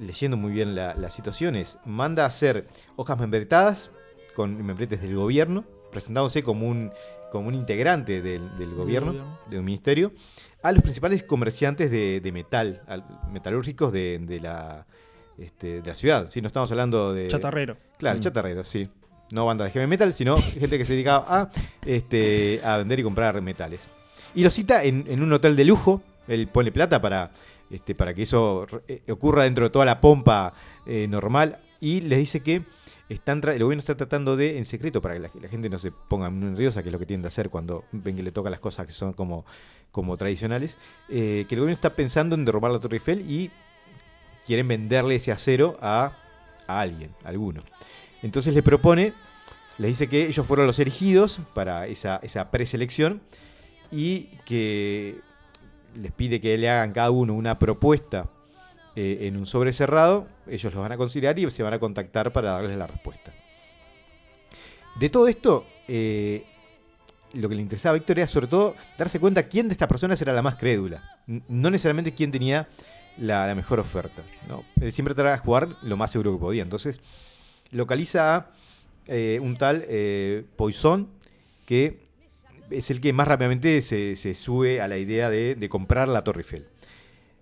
[0.00, 3.90] leyendo muy bien la, la situación, es manda a hacer hojas membretadas
[4.34, 6.90] con membretes del gobierno, presentándose como un,
[7.30, 9.38] como un integrante del, del gobierno, gobierno.
[9.48, 10.12] de un ministerio,
[10.62, 14.86] a los principales comerciantes de, de metal, al- metalúrgicos de, de la,
[15.38, 16.28] este, de la ciudad.
[16.30, 16.40] ¿sí?
[16.40, 17.28] No estamos hablando de...
[17.28, 17.76] Chatarrero.
[17.98, 18.22] Claro, Mm.
[18.22, 18.88] chatarreros, sí.
[19.30, 21.50] No banda de heavy metal, sino gente que se dedicaba a,
[21.84, 23.88] este, a vender y comprar metales.
[24.34, 26.02] Y lo cita en, un hotel de lujo.
[26.26, 27.30] Él pone plata para,
[27.70, 30.52] este, para que eso eh, ocurra dentro de toda la pompa
[30.86, 31.58] eh, normal.
[31.80, 32.62] Y les dice que
[33.08, 36.82] el gobierno está tratando de, en secreto, para que la, gente no se ponga nerviosa,
[36.82, 38.92] que es lo que tiende a hacer cuando ven que le tocan las cosas que
[38.92, 39.44] son como,
[39.90, 43.50] como tradicionales, eh, que el gobierno está pensando en derrumbar la Torre Eiffel y
[44.46, 46.12] quieren venderle ese acero a,
[46.66, 47.62] a alguien, a alguno.
[48.24, 49.12] Entonces le propone,
[49.76, 53.20] les dice que ellos fueron los elegidos para esa, preselección
[53.92, 55.20] y que
[55.94, 58.30] les pide que le hagan cada uno una propuesta
[58.96, 62.32] eh, en un sobre cerrado, ellos los van a considerar y se van a contactar
[62.32, 63.30] para darles la respuesta.
[64.98, 66.46] De todo esto, eh,
[67.34, 70.22] lo que le interesaba a Víctor era sobre todo darse cuenta quién de estas personas
[70.22, 72.68] era la más crédula, no necesariamente quién tenía
[73.18, 74.22] la, la mejor oferta.
[74.48, 74.64] ¿no?
[74.80, 76.62] Él siempre trataba de jugar lo más seguro que podía.
[76.62, 77.00] Entonces,
[77.70, 78.50] localiza a
[79.06, 80.44] eh, un tal eh,
[81.66, 82.00] que
[82.70, 86.24] es el que más rápidamente se, se sube a la idea de, de comprar la
[86.24, 86.66] Torre Eiffel.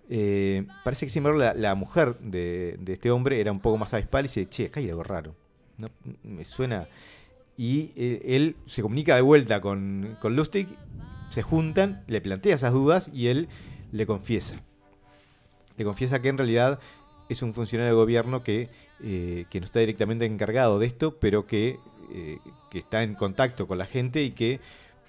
[0.09, 3.77] Eh, parece que, sin embargo, la, la mujer de, de este hombre era un poco
[3.77, 5.35] más avispal y dice, che, acá hay algo raro.
[5.77, 5.89] ¿no?
[6.23, 6.87] Me suena...
[7.55, 10.67] Y eh, él se comunica de vuelta con, con Lustig,
[11.29, 13.47] se juntan, le plantea esas dudas y él
[13.91, 14.55] le confiesa.
[15.77, 16.79] Le confiesa que en realidad
[17.29, 18.69] es un funcionario de gobierno que,
[19.01, 21.77] eh, que no está directamente encargado de esto, pero que,
[22.13, 22.37] eh,
[22.69, 24.59] que está en contacto con la gente y que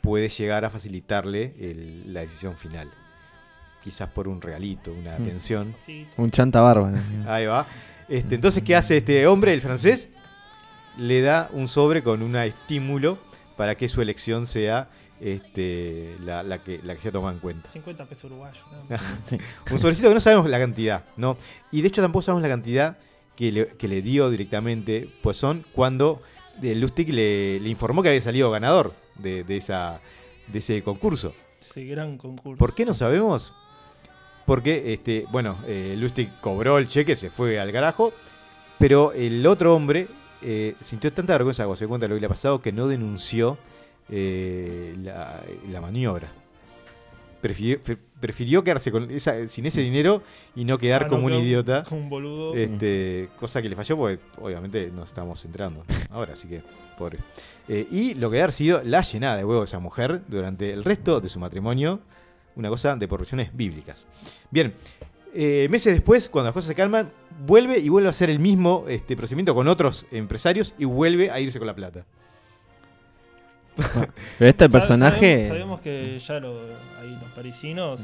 [0.00, 2.90] puede llegar a facilitarle el- la decisión final.
[3.82, 5.22] Quizás por un regalito, una Mm.
[5.22, 5.74] atención.
[5.84, 6.06] Sí.
[6.16, 6.96] Un chanta bárbaro.
[7.26, 7.66] Ahí va.
[8.08, 10.08] Este, entonces, ¿qué hace este hombre, el francés?
[10.96, 13.18] Le da un sobre con un estímulo
[13.56, 14.88] para que su elección sea
[15.20, 17.68] este, la, la que, la que se ha tomado en cuenta.
[17.70, 18.62] 50 pesos uruguayos.
[18.90, 19.38] ¿no?
[19.72, 21.36] un sobrecito que no sabemos la cantidad, ¿no?
[21.72, 22.98] Y de hecho tampoco sabemos la cantidad
[23.36, 26.22] que le, que le dio directamente Poisson cuando
[26.62, 30.00] eh, Lustig le, le informó que había salido ganador de, de esa,
[30.46, 31.34] de ese concurso.
[31.60, 32.58] Ese gran concurso.
[32.58, 33.54] ¿Por qué no sabemos?
[34.46, 38.12] Porque, este, bueno, eh, Lustig cobró el cheque, se fue al carajo,
[38.78, 40.06] pero el otro hombre
[40.42, 42.86] eh, sintió tanta vergüenza cuando se cuenta de lo que le ha pasado que no
[42.86, 43.56] denunció
[44.10, 46.30] eh, la, la maniobra.
[47.44, 50.22] Prefirió, pre- prefirió quedarse con esa- sin ese dinero
[50.56, 51.82] y no quedar Ah, no, como un idiota.
[51.82, 52.54] Como un boludo.
[52.54, 56.62] Este, cosa que le falló porque obviamente nos estamos entrando ahora, así que
[56.96, 57.18] pobre.
[57.68, 60.84] Eh, y lo que haber sido la llenada de huevos de esa mujer durante el
[60.84, 62.00] resto de su matrimonio,
[62.56, 64.06] una cosa de proporciones bíblicas.
[64.50, 64.72] Bien,
[65.34, 67.10] eh, meses después, cuando las cosas se calman,
[67.46, 71.40] vuelve y vuelve a hacer el mismo este, procedimiento con otros empresarios y vuelve a
[71.40, 72.06] irse con la plata.
[74.38, 75.48] Pero este personaje.
[75.48, 76.60] Sabemos, sabemos que ya lo,
[77.00, 78.00] ahí los parisinos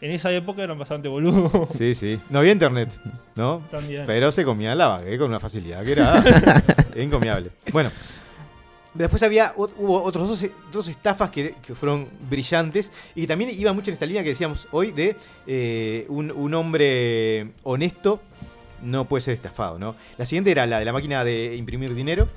[0.00, 1.70] en esa época eran bastante boludos.
[1.70, 2.18] Sí, sí.
[2.28, 2.90] No había internet,
[3.34, 3.62] ¿no?
[3.70, 4.04] También.
[4.06, 6.22] Pero se comía la vague con una facilidad que era
[6.94, 7.50] encomiable.
[7.72, 7.90] Bueno,
[8.96, 13.76] Después había, hubo otros dos, dos estafas que, que fueron brillantes y que también iban
[13.76, 18.22] mucho en esta línea que decíamos hoy de eh, un, un hombre honesto
[18.82, 19.96] no puede ser estafado, ¿no?
[20.16, 22.28] La siguiente era la de la máquina de imprimir dinero.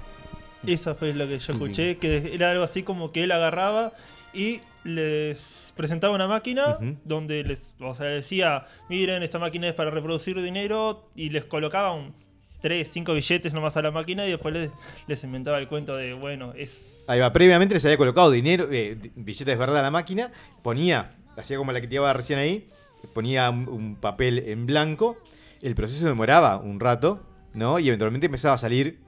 [0.68, 3.94] Esa fue lo que yo escuché, que era algo así como que él agarraba
[4.34, 9.92] y les presentaba una máquina donde les o sea, decía, miren, esta máquina es para
[9.92, 12.14] reproducir dinero y les colocaba un
[12.62, 14.72] 3, 5 billetes nomás a la máquina y después les,
[15.08, 17.04] les inventaba el cuento de, bueno, es...
[17.08, 21.58] Ahí va, previamente se había colocado dinero, eh, billetes verdad a la máquina, ponía, hacía
[21.58, 22.68] como la que te iba recién ahí,
[23.14, 25.18] ponía un, un papel en blanco,
[25.62, 27.80] el proceso demoraba un rato, ¿no?
[27.80, 29.00] Y eventualmente empezaba a salir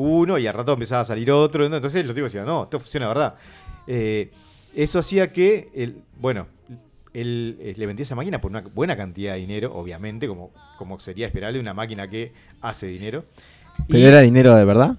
[0.00, 1.76] uno y al rato empezaba a salir otro, ¿no?
[1.76, 3.34] Entonces los tipos decían, no, esto funciona verdad.
[3.86, 4.30] Eh,
[4.74, 6.46] eso hacía que, el, bueno,
[7.12, 11.00] él eh, le vendía esa máquina por una buena cantidad de dinero, obviamente, como, como
[11.00, 13.24] sería esperable una máquina que hace dinero.
[13.88, 14.96] ¿Pero Y- era dinero de verdad?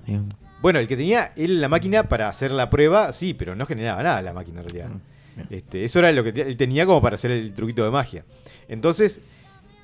[0.62, 4.04] bueno, el que tenía él la máquina para hacer la prueba, sí, pero no generaba
[4.04, 4.90] nada la máquina en realidad.
[5.50, 8.26] Este, eso era lo que él tenía como para hacer el truquito de magia.
[8.68, 9.22] Entonces,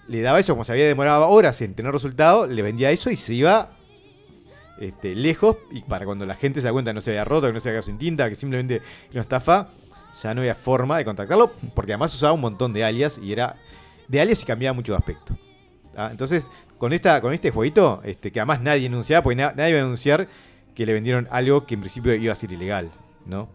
[0.09, 3.15] le daba eso, como se había demorado horas en tener resultado, le vendía eso y
[3.15, 3.69] se iba
[4.79, 5.57] este, lejos.
[5.71, 7.59] Y para cuando la gente se da cuenta que no se había roto, que no
[7.59, 8.81] se había quedado sin tinta, que simplemente
[9.13, 9.67] no estafa,
[10.21, 13.55] ya no había forma de contactarlo, porque además usaba un montón de alias y era.
[14.07, 15.35] De alias y cambiaba mucho de aspecto.
[15.97, 16.09] ¿ah?
[16.11, 19.79] Entonces, con esta con este jueguito, este, que además nadie denunciaba, porque na- nadie iba
[19.79, 20.27] a denunciar
[20.75, 22.91] que le vendieron algo que en principio iba a ser ilegal,
[23.25, 23.49] ¿no?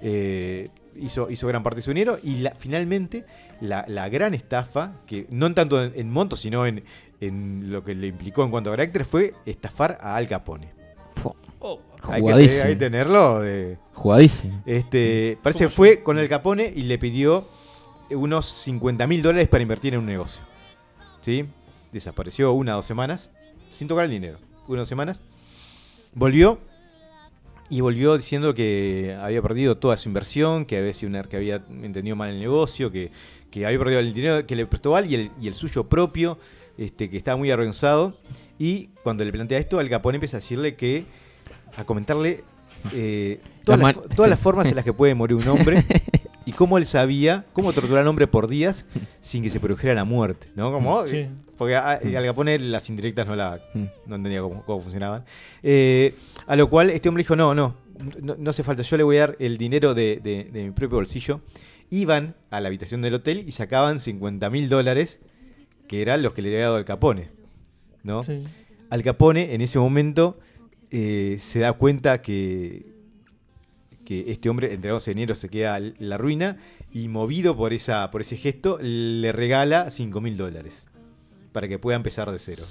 [0.00, 3.26] Eh, hizo, hizo gran parte de su dinero y finalmente
[3.60, 6.82] la, la gran estafa, que no tanto en, en monto, sino en,
[7.20, 10.70] en lo que le implicó en cuanto a carácter, fue estafar a Al Capone.
[11.58, 12.62] Oh, Hay que, Jugadísimo.
[12.64, 13.76] hay que tenerlo de...
[13.94, 14.62] Jugadísimo.
[14.64, 17.46] Este, parece que fue con Al Capone y le pidió
[18.10, 20.42] unos 50 mil dólares para invertir en un negocio.
[21.20, 21.44] ¿Sí?
[21.92, 23.28] Desapareció una o dos semanas,
[23.74, 24.38] sin tocar el dinero.
[24.68, 25.20] Una o dos semanas.
[26.14, 26.58] Volvió
[27.68, 31.56] y volvió diciendo que había perdido toda su inversión, que había, sido una- que había
[31.82, 33.12] entendido mal el negocio, que,
[33.50, 36.38] que había perdido el dinero que le prestó Al y el, y el suyo propio,
[36.80, 38.18] este, que estaba muy avergonzado.
[38.58, 41.04] Y cuando le plantea esto, Al Capone empieza a decirle que,
[41.76, 42.42] a comentarle
[42.92, 44.30] eh, todas, La las, man- fo- todas sí.
[44.30, 45.84] las formas en las que puede morir un hombre
[46.46, 48.86] y cómo él sabía cómo torturar a un hombre por días
[49.20, 50.72] sin que se produjera la muerte, ¿no?
[50.72, 51.28] Como, Sí.
[51.56, 53.84] Porque a- Al Capone las indirectas no, la, Mm.
[54.06, 55.24] no entendía cómo, cómo funcionaban.
[55.62, 56.14] Eh,
[56.46, 57.76] a lo cual este hombre dijo, no, no,
[58.22, 60.70] no, no hace falta, yo le voy a dar el dinero de, de- de mi
[60.70, 61.42] propio bolsillo.
[61.90, 65.20] Iban a la habitación del hotel y sacaban 50 mil dólares,
[65.90, 67.30] que eran los que le había dado Al Capone,
[68.04, 68.22] ¿no?
[68.22, 68.44] sí.
[68.90, 70.38] Al Capone en ese momento
[70.92, 72.86] eh, se da cuenta que,
[74.04, 76.58] que este hombre, entregándose dinero, se queda en la ruina
[76.92, 80.86] y movido por, esa, por ese gesto, le regala 5 mil dólares
[81.50, 82.62] para que pueda empezar de cero.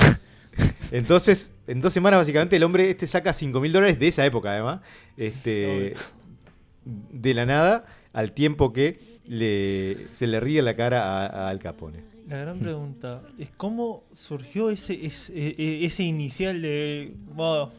[0.90, 4.50] Entonces, en dos semanas básicamente el hombre este saca 5 mil dólares de esa época
[4.50, 4.80] además,
[5.16, 5.94] este,
[6.84, 11.60] de la nada, al tiempo que le, se le ríe la cara a, a Al
[11.60, 12.13] Capone.
[12.28, 17.12] La gran pregunta es cómo surgió ese, ese, eh, ese inicial de...
[17.34, 17.70] Bueno,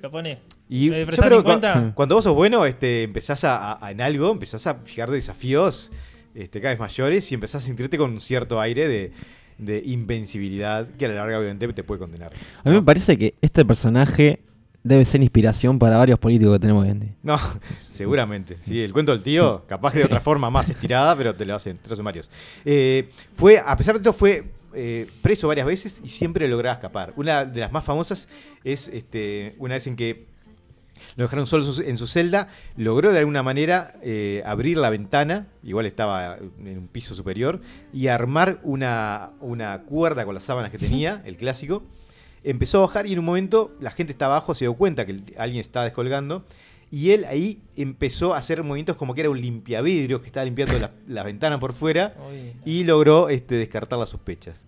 [0.00, 1.72] Capone, Y ¿me yo creo que 50?
[1.88, 5.90] cu- cuando vos sos bueno, este, empezás a, a- en algo, empezás a fijar desafíos
[6.34, 9.10] este, cada vez mayores y empezás a sentirte con un cierto aire de,
[9.58, 12.30] de invencibilidad que a la larga obviamente te puede condenar.
[12.62, 14.38] A mí me parece que este personaje
[14.82, 17.14] debe ser inspiración para varios políticos que tenemos hoy en día.
[17.22, 17.38] No,
[17.90, 18.56] seguramente.
[18.62, 21.54] Sí, el cuento del tío, capaz que de otra forma más estirada, pero te lo
[21.54, 22.30] hacen, te lo hacen varios.
[22.64, 27.12] Eh, fue, a pesar de todo, fue eh, preso varias veces y siempre lograba escapar.
[27.16, 28.28] Una de las más famosas
[28.64, 30.30] es este, una vez en que
[31.16, 34.90] lo dejaron solo en su- en su celda, logró de alguna manera eh, abrir la
[34.90, 37.60] ventana, igual estaba en un piso superior,
[37.92, 41.82] y armar una, una cuerda con las sábanas que tenía, el clásico.
[42.44, 45.20] Empezó a bajar y en un momento la gente estaba abajo, se dio cuenta que
[45.36, 46.44] alguien estaba descolgando.
[46.92, 50.76] Y él ahí empezó a hacer movimientos como que era un limpiavidrios que estaba limpiando
[50.78, 52.14] la, la ventana por fuera
[52.64, 54.62] y logró este, descartar las sospechas.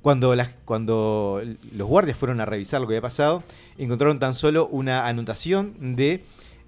[0.00, 1.42] Cuando, las- cuando
[1.74, 3.42] los guardias fueron a revisar lo que había pasado,
[3.78, 6.22] encontraron tan solo una anotación de,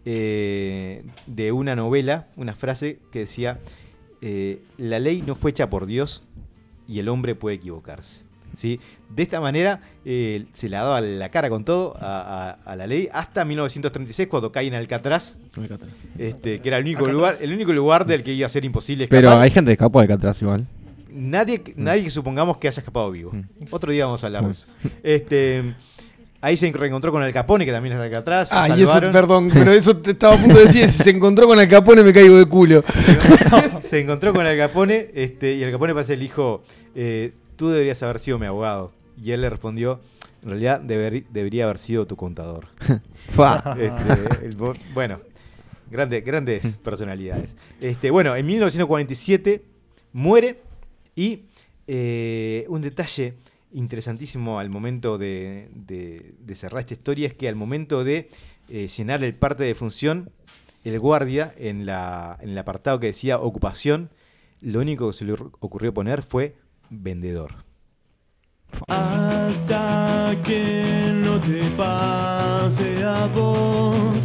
[0.06, 3.60] eh, de una novela, una frase que decía,
[4.22, 6.22] eh, la ley no fue hecha por Dios
[6.88, 8.24] y el hombre puede equivocarse.
[8.54, 8.80] ¿Sí?
[9.14, 12.86] De esta manera eh, se la daba la cara con todo a, a- a la
[12.86, 15.38] ley hasta 1936 cuando cae en Alcatraz,
[16.18, 17.14] este, que era el único Alcatraz.
[17.14, 19.22] lugar, el único lugar del que iba a ser imposible escapar.
[19.24, 20.66] Pero hay gente que escapó de Alcatraz igual.
[21.10, 23.30] Nadie, nadie que supongamos que haya escapado vivo.
[23.32, 23.42] Mm.
[23.70, 24.66] Otro día vamos a hablar de eso.
[25.02, 25.74] Este,
[26.40, 28.48] ahí se reencontró con Al Capone, que también está acá atrás.
[28.52, 31.46] Ah, y eso, perdón, pero eso te estaba a punto de decir, si se encontró
[31.46, 32.84] con el Capone me caigo de culo.
[33.80, 36.62] se encontró con Al Capone este, y Al Capone parece el hijo,
[36.94, 38.92] eh, tú deberías haber sido mi abogado.
[39.20, 40.00] Y él le respondió,
[40.42, 42.66] En realidad deber- debería haber sido tu contador.
[43.30, 43.76] Fa.
[43.80, 44.56] Este, el
[44.94, 45.20] bueno,
[45.90, 47.56] grande- grandes personalidades.
[47.80, 49.64] Este, bueno, en 1947
[50.12, 50.60] muere
[51.16, 51.46] y
[51.88, 53.34] eh, un detalle
[53.72, 58.28] interesantísimo al momento de, de- de cerrar esta historia es que al momento de
[58.68, 60.30] eh, llenar el parte de función,
[60.84, 64.10] el guardia en, la, en el apartado que decía ocupación,
[64.60, 66.56] lo único que se le ocurrió poner fue
[66.90, 67.66] vendedor.
[68.88, 74.22] Hasta que no te pase a vos,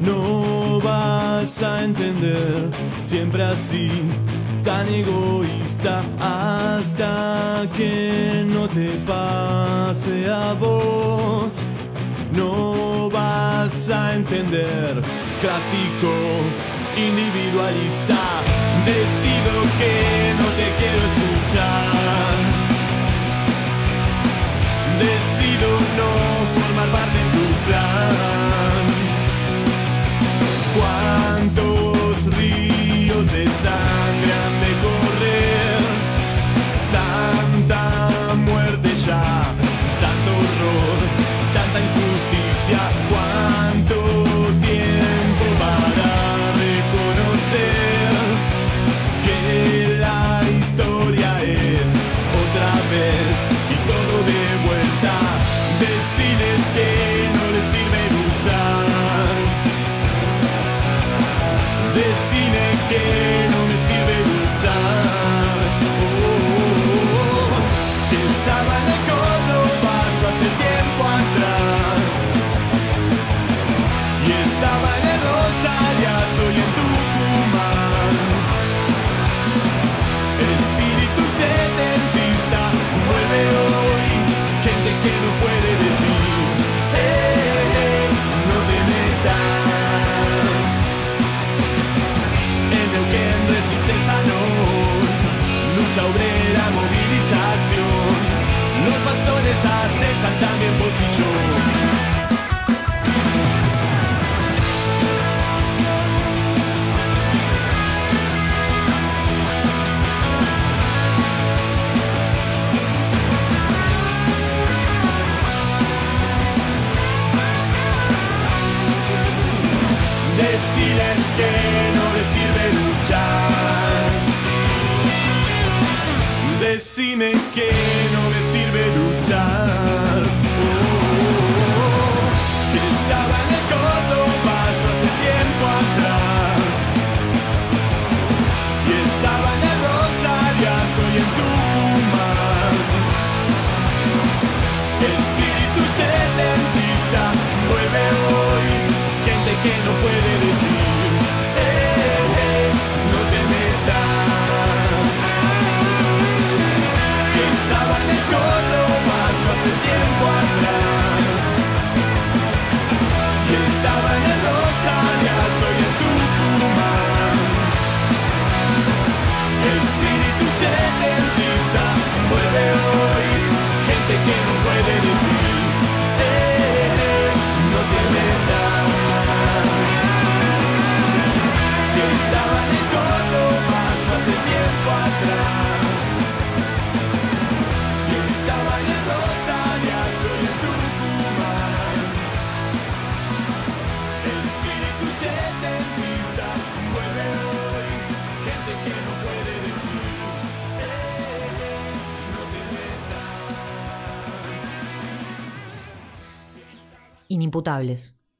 [0.00, 2.70] no vas a entender,
[3.02, 3.90] siempre así,
[4.62, 6.04] tan egoísta.
[6.20, 11.54] Hasta que no te pase a vos,
[12.32, 15.02] no vas a entender,
[15.40, 16.12] clásico,
[16.96, 18.18] individualista.
[18.84, 21.41] Decido que no te quiero escuchar.
[24.98, 26.10] Decido no
[26.54, 28.84] formar parte de tu plan.
[30.74, 31.81] ¿Cuántos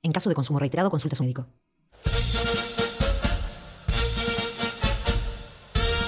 [0.02, 1.46] En caso de consumo reiterado, consulta a su médico.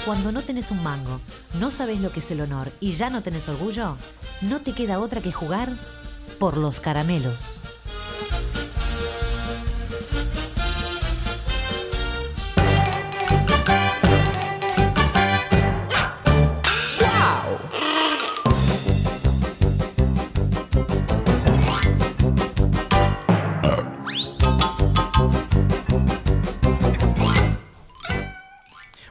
[0.05, 1.21] Cuando no tenés un mango,
[1.59, 3.97] no sabes lo que es el honor y ya no tenés orgullo,
[4.43, 5.71] no te queda otra que jugar
[6.39, 7.61] por los caramelos.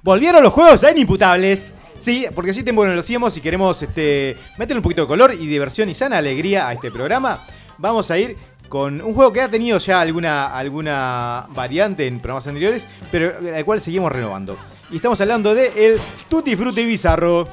[0.04, 1.74] Volvieron los juegos a inimputables.
[2.00, 5.34] Sí, porque así tiempo no lo hacíamos y queremos este, meterle un poquito de color
[5.34, 7.46] y diversión y sana alegría a este programa.
[7.78, 8.36] Vamos a ir
[8.68, 13.64] con un juego que ha tenido ya alguna, alguna variante en programas anteriores, pero al
[13.64, 14.58] cual seguimos renovando.
[14.92, 17.48] Y estamos hablando de el Tutti Frutti Bizarro.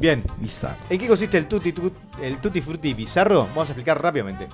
[0.00, 0.76] Bien, Bizarro.
[0.90, 3.46] ¿en qué consiste el Tutti, Tut- el tutti Frutti bizarro?
[3.50, 4.46] Vamos a explicar rápidamente.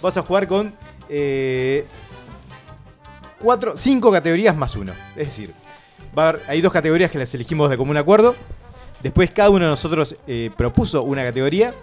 [0.00, 0.74] Vamos a jugar con
[1.08, 1.86] eh,
[3.38, 4.92] cuatro, cinco categorías más uno.
[5.16, 5.52] Es decir,
[6.18, 8.34] va a haber- hay dos categorías que las elegimos de común acuerdo.
[9.02, 11.74] Después cada uno de nosotros eh, propuso una categoría.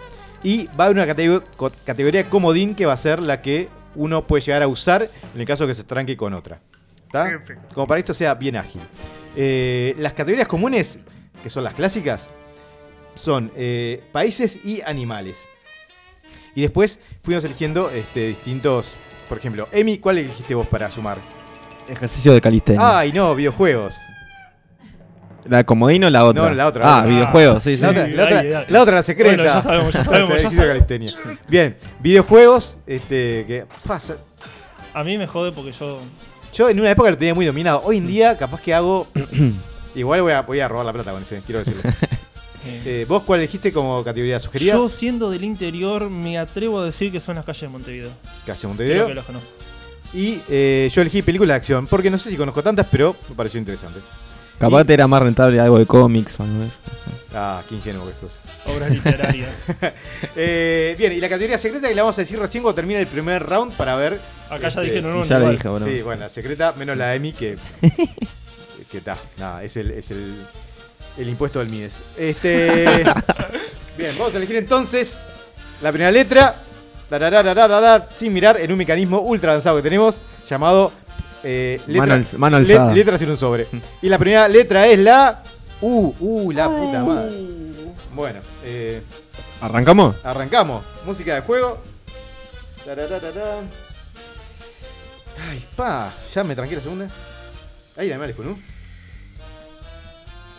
[0.44, 1.42] Y va a haber una
[1.86, 5.48] categoría comodín que va a ser la que uno puede llegar a usar en el
[5.48, 6.60] caso que se tranque con otra.
[7.08, 7.40] ¿Está?
[7.74, 8.82] Como para esto sea bien ágil.
[9.36, 11.00] Eh, las categorías comunes,
[11.42, 12.30] que son las clásicas,
[13.16, 15.38] son eh, países y animales.
[16.54, 18.96] Y después fuimos eligiendo este, distintos.
[19.28, 21.18] Por ejemplo, Emi, ¿cuál elegiste vos para sumar?
[21.90, 23.00] Ejercicio de calistenia.
[23.00, 23.98] Ay, no, videojuegos.
[25.50, 26.50] ¿La de comodino o la otra?
[26.50, 27.10] No, la otra, Ah, otra.
[27.10, 27.82] videojuegos, sí, sí.
[27.82, 28.66] La otra, Sí, la otra- dale, dale.
[28.70, 29.36] la otra, la secreta.
[29.36, 31.14] Bueno, ya sabemos, ya sabemos, ya de calistenia.
[31.48, 34.18] Bien, videojuegos, este, que pasa.
[34.94, 36.02] A mí me jode porque yo.
[36.54, 37.82] Yo en una época lo tenía muy dominado.
[37.84, 39.08] Hoy en día, capaz que hago.
[39.96, 41.82] Igual voy a, voy a robar la plata con ese, quiero decirlo.
[42.86, 44.74] Eh, ¿Vos cuál elegiste como categoría sugerida?
[44.74, 48.10] Yo siendo del interior me atrevo a decir que son las calles de Montevideo.
[48.46, 49.08] Calle Creo Montevideo.
[49.08, 49.48] que los conozco.
[50.14, 53.36] Y eh, yo elegí película de acción, porque no sé si conozco tantas, pero me
[53.36, 54.00] pareció interesante.
[54.60, 56.80] Capaz te era más rentable algo de cómics o algo de eso.
[57.34, 58.40] Ah, qué ingenuo que sos.
[58.66, 59.52] Obras literarias.
[60.36, 63.08] Eh, bien, y la categoría secreta que la vamos a decir recién cuando termine el
[63.08, 64.20] primer round para ver.
[64.50, 65.24] Acá ya este, dijeron uno.
[65.26, 65.86] ya le dije, bueno.
[65.86, 67.58] Sí, bueno, la secreta, menos la de Emi, que.
[68.92, 69.18] que está.
[69.38, 70.38] Nada, es el, es el,
[71.18, 72.04] el impuesto del Mides.
[72.16, 72.86] Este.
[73.98, 75.20] bien, vamos a elegir entonces
[75.82, 76.64] la primera letra.
[78.16, 80.92] sin mirar en un mecanismo ultra avanzado que tenemos llamado.
[81.50, 82.94] Eh, Mano letra- al- mano le- alzada.
[82.94, 83.68] letras en un sobre.
[84.02, 85.44] Y la primera letra es la.
[85.80, 87.36] U, uh, la puta madre.
[88.14, 89.02] Bueno, eh,
[89.62, 90.16] ¿Arrancamos?
[90.24, 90.84] Arrancamos.
[91.06, 91.80] Música de juego.
[95.50, 96.12] Ay, pa.
[96.34, 97.08] Ya me tranqué la segunda.
[97.96, 98.60] Hay animales con U.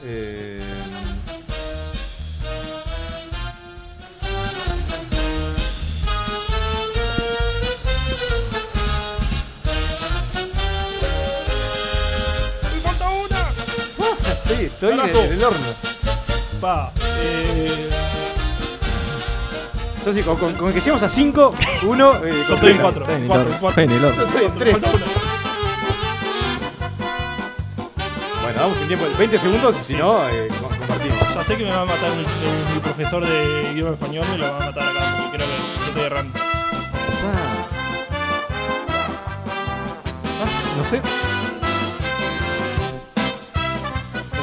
[0.04, 0.60] Eh...
[14.48, 15.18] Estoy, estoy en, Carajo.
[15.20, 15.66] en el horno.
[16.60, 16.92] Pa.
[17.20, 17.88] Eh,
[19.98, 21.96] Entonces, con, con- con que lleguemos a 5, 1.
[22.48, 23.02] yo estoy en 4.
[23.04, 23.56] Está en el 4, horno.
[23.60, 23.68] 4.
[23.68, 24.16] Está en el horno.
[24.16, 24.76] Yo estoy en 3.
[28.42, 31.18] Bueno, damos un tiempo, 20 segundos y si no, eh, co- compartimos.
[31.34, 34.38] Ya sé que me va a matar mi, mi- mi profesor de idioma español, me
[34.38, 36.38] lo va a matar acá porque creo que estoy errando.
[40.40, 41.02] Ah, no sé.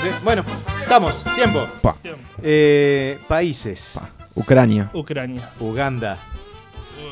[0.06, 0.24] No sé.
[0.24, 0.43] Bueno,
[0.82, 1.24] estamos.
[1.36, 1.68] Tiempo.
[1.82, 1.95] Pa.
[2.41, 3.91] Eh, países.
[3.95, 4.10] Pa.
[4.36, 4.89] Ucrania.
[4.93, 5.49] Ucrania.
[5.60, 6.18] Uganda.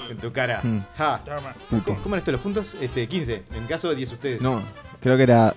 [0.10, 0.60] En tu cara.
[0.62, 0.80] Mm.
[0.98, 1.22] Ja.
[1.70, 2.76] ¿Cómo, cómo eran estos los puntos?
[2.80, 3.44] Este, 15.
[3.56, 4.42] En caso de 10 ustedes.
[4.42, 4.62] No,
[5.02, 5.56] creo que era.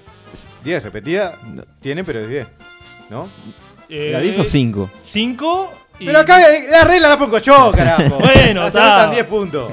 [0.65, 1.39] 10 repetida.
[1.81, 2.47] Tiene, pero es 10.
[3.11, 3.29] ¿no?
[3.89, 4.91] ¿Era 10 o 5?
[5.03, 6.07] 5 y.
[6.07, 8.19] Pero acá eh, la regla la pongo yo, carajo.
[8.19, 8.95] Bueno, Se está.
[8.95, 9.73] anotan 10 puntos.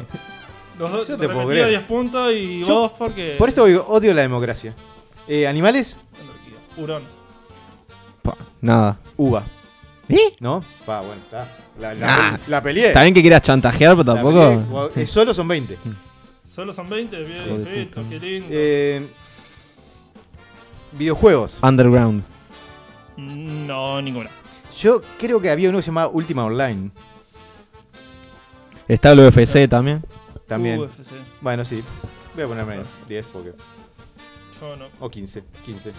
[0.79, 1.69] Los dos Yo te puedo repetido creer.
[1.69, 3.35] 10 puntos y Yo- vos porque.
[3.37, 4.73] Por esto odio la democracia.
[5.27, 5.97] Eh, ¿Animales?
[6.75, 7.03] Hurón.
[8.63, 8.97] Nada.
[9.17, 9.43] Uva.
[10.09, 10.35] ¿Eh?
[10.39, 10.63] ¿No?
[10.85, 11.55] Pa, bueno, está.
[11.79, 12.37] La, la, Nah.
[12.47, 12.87] la peleé.
[12.87, 14.89] Está bien que quieras chantajear, pero tampoco.
[14.95, 15.77] eh, solo son 20.
[16.47, 18.09] Solo son 20, bien, Hijo de perfecto, puta.
[18.09, 18.47] qué lindo.
[18.51, 19.07] Eh,
[20.91, 21.59] videojuegos.
[21.61, 22.23] Underground.
[23.17, 24.29] No, ninguna.
[24.79, 26.91] Yo creo que había uno que se llamaba Ultima Online.
[28.87, 30.03] Está el UFC también.
[30.47, 30.79] También.
[30.79, 31.11] UFC.
[31.41, 31.83] Bueno, sí.
[32.35, 33.51] Voy a ponerme 10 porque.
[34.63, 34.85] Yo no.
[35.01, 35.43] O 15.
[35.65, 35.91] 15.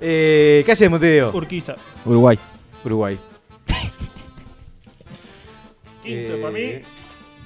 [0.00, 1.30] Eh, calle de Montevideo.
[1.34, 1.76] Urquiza.
[2.06, 2.38] Uruguay.
[2.84, 3.18] Uruguay.
[6.02, 6.60] 15 para mí.
[6.60, 6.84] Eh,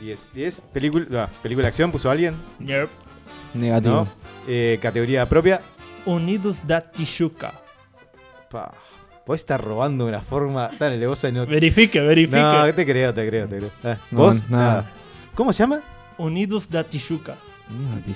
[0.01, 0.31] 10.
[0.35, 0.61] 10.
[0.73, 2.37] Película, ah, película de acción, puso alguien.
[2.61, 2.89] Yep.
[3.55, 3.95] Negativo.
[3.95, 4.09] ¿No?
[4.47, 5.61] Eh, categoría propia.
[6.05, 7.53] Unidos da Tijuca.
[8.49, 8.73] Pa.
[9.25, 11.45] Podés estar robando de una forma tan alevosa y no.
[11.45, 12.41] Verifique, verifique.
[12.41, 13.71] No, te creo, te creo, te creo.
[13.83, 14.49] Ah, No, ¿Vos?
[14.49, 14.93] nada.
[15.35, 15.81] ¿Cómo se llama?
[16.17, 17.37] Unidos da Tijuca.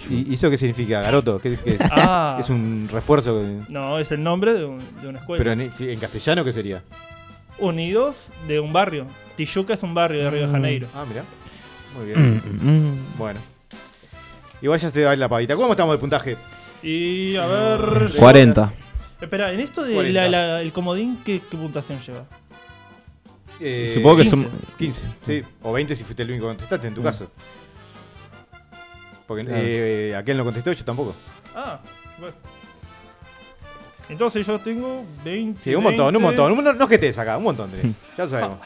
[0.09, 1.01] ¿Y eso qué significa?
[1.03, 1.41] ¿Garoto?
[1.41, 1.81] ¿Qué es, qué es?
[1.91, 2.37] Ah.
[2.39, 3.41] es un refuerzo.
[3.41, 5.43] que- No, es el nombre de, un- de una escuela.
[5.43, 6.83] Pero en, castellano, ¿qué sería?
[7.59, 9.07] Unidos de un barrio.
[9.37, 10.89] Tijuca es un barrio de Río de Janeiro.
[10.95, 11.25] Ah, mira.
[11.97, 12.37] Muy bien.
[12.63, 13.41] Mm, bueno.
[14.63, 15.57] Igual ya se va a ir la pavita.
[15.57, 16.37] ¿Cómo estamos de puntaje?
[16.83, 18.11] Y a ver.
[18.17, 18.73] 40.
[19.21, 20.23] Espera, en esto de 40.
[20.23, 22.25] la- la- el comodín, ¿qué, qué puntuación lleva?
[23.59, 24.37] Eh, Supongo que 15.
[24.37, 24.51] son.
[24.79, 25.43] 15, sí.
[25.63, 27.05] O 20 si fuiste el único que contestaste, en tu Mm.
[27.05, 27.31] caso.
[29.31, 29.62] Porque Claro.
[29.64, 31.14] eh, aquel no contestó, yo tampoco.
[31.55, 31.78] Ah,
[32.18, 32.35] bueno.
[34.09, 35.62] Entonces yo tengo 20.
[35.62, 36.26] Sí, un montón, un 20.
[36.37, 36.59] montón.
[36.59, 37.95] Un- No, no es que te saca, un montón tenés.
[38.18, 38.57] Ya lo sabemos.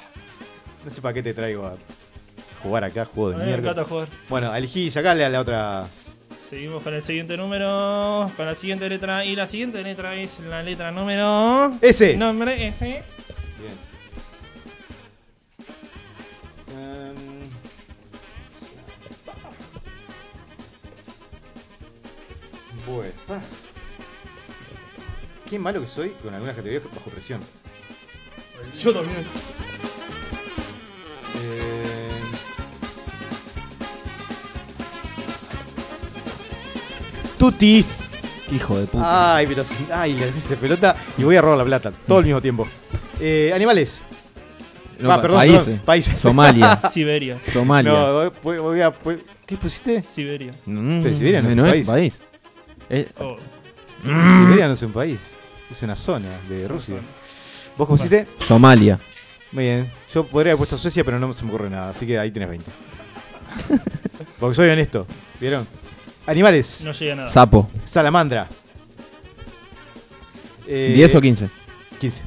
[0.82, 1.74] No sé para qué te traigo a
[2.62, 3.84] jugar acá, juego de mierda.
[4.30, 5.84] Bueno, elegí y sacale a la otra.
[6.48, 9.22] Seguimos con el siguiente número, con la siguiente letra.
[9.26, 11.74] Y la siguiente letra es la letra número.
[11.82, 12.16] S.
[12.16, 13.02] Nombre S.
[23.28, 23.41] Ah.
[25.49, 27.41] Qué malo que soy con algunas categorías bajo presión.
[28.80, 29.24] Yo también.
[31.37, 32.20] Eh...
[37.39, 37.85] Tuti.
[38.53, 39.37] Hijo de puta.
[39.37, 39.62] Ay, pero
[39.93, 41.93] ay, le hice pelota y voy a robar la plata.
[42.07, 42.66] Todo al mismo tiempo.
[43.20, 44.03] Eh, animales.
[44.99, 45.62] No, ah, perdón, países.
[45.64, 46.20] perdón, países.
[46.20, 46.80] Somalia.
[46.91, 47.41] Siberia.
[47.53, 47.93] Somalia.
[47.93, 48.91] No, voy, voy a.
[48.91, 50.01] voy- ¿Qué pusiste?
[50.01, 50.53] Siberia.
[50.66, 51.87] Mm, Pero Siberia no es un un país.
[51.87, 52.14] país.
[52.91, 53.37] Eh, Oh,
[54.03, 55.20] Siberia no es un país.
[55.70, 56.97] Es una zona de Rusia.
[57.76, 58.26] ¿Vos qué pusiste?
[58.39, 59.01] Somalia.
[59.53, 59.91] Muy bien.
[60.12, 61.91] Yo podría haber puesto Suecia, pero no se me ocurre nada.
[61.91, 62.70] Así que ahí tenés 20.
[64.39, 65.07] Porque soy honesto.
[65.41, 65.66] ¿Vieron?
[66.26, 66.82] Animales.
[66.85, 67.28] no llega a nada.
[67.28, 67.68] Sapo.
[67.85, 68.49] Salamandra.
[70.66, 71.51] Eh, ¿10 o 15?
[71.99, 72.24] 15.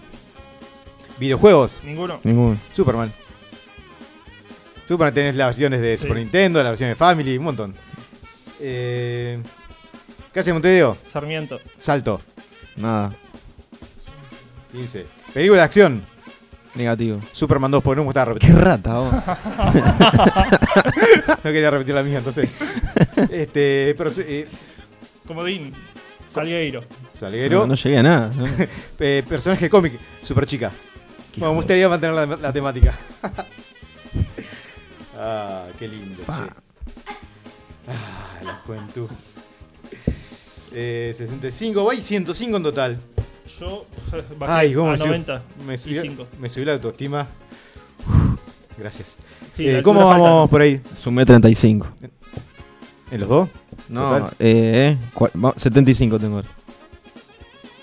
[1.19, 1.81] Videojuegos.
[1.83, 2.19] Ninguno.
[2.23, 2.57] Ninguno.
[2.73, 3.11] Superman.
[4.87, 6.03] Superman tenés las versiones de Sí.
[6.03, 7.75] Super Nintendo, la versión de Family, un montón.
[8.59, 9.41] Eh,
[10.37, 10.95] ¿Qué hace Montevideo?
[11.03, 11.57] Sarmiento.
[11.79, 12.21] Salto.
[12.75, 13.11] Nada.
[14.71, 15.07] 15.
[15.33, 16.03] Película de acción.
[16.75, 17.19] Negativo.
[17.31, 18.63] Superman 2, porque no me gustaba Qué repetir.
[18.63, 19.11] rata, vos.
[21.43, 22.55] no quería repetir la misma, entonces.
[23.31, 24.47] este, pero eh,
[25.25, 25.73] Comodín.
[26.31, 26.83] Salgueiro.
[27.15, 27.61] Salguero.
[27.61, 28.31] No, no llegué a nada.
[28.37, 28.45] ¿no?
[28.99, 30.71] Eh, personaje cómic, super chica.
[31.37, 32.93] Bueno, me gustaría mantener la, la temática.
[35.17, 36.31] ah, qué lindo, che.
[37.87, 39.09] Ah, la juventud.
[40.79, 42.99] Eh, 65, va y 105 en total.
[43.59, 43.85] Yo
[44.37, 45.41] bajé Ay, cómo a me subió- 90.
[45.65, 46.27] Me y subió, 5.
[46.39, 47.27] me subió la autoestima.
[48.05, 48.39] Uf,
[48.77, 49.15] gracias.
[49.53, 50.51] Sí, Eh, ¿Cómo vamos falta.
[50.51, 50.79] por ahí?
[51.01, 51.87] Sumé 35.
[53.09, 53.49] ¿En los dos?
[53.89, 54.33] No, Total.
[54.37, 56.43] eh, cua- va- 75 tengo.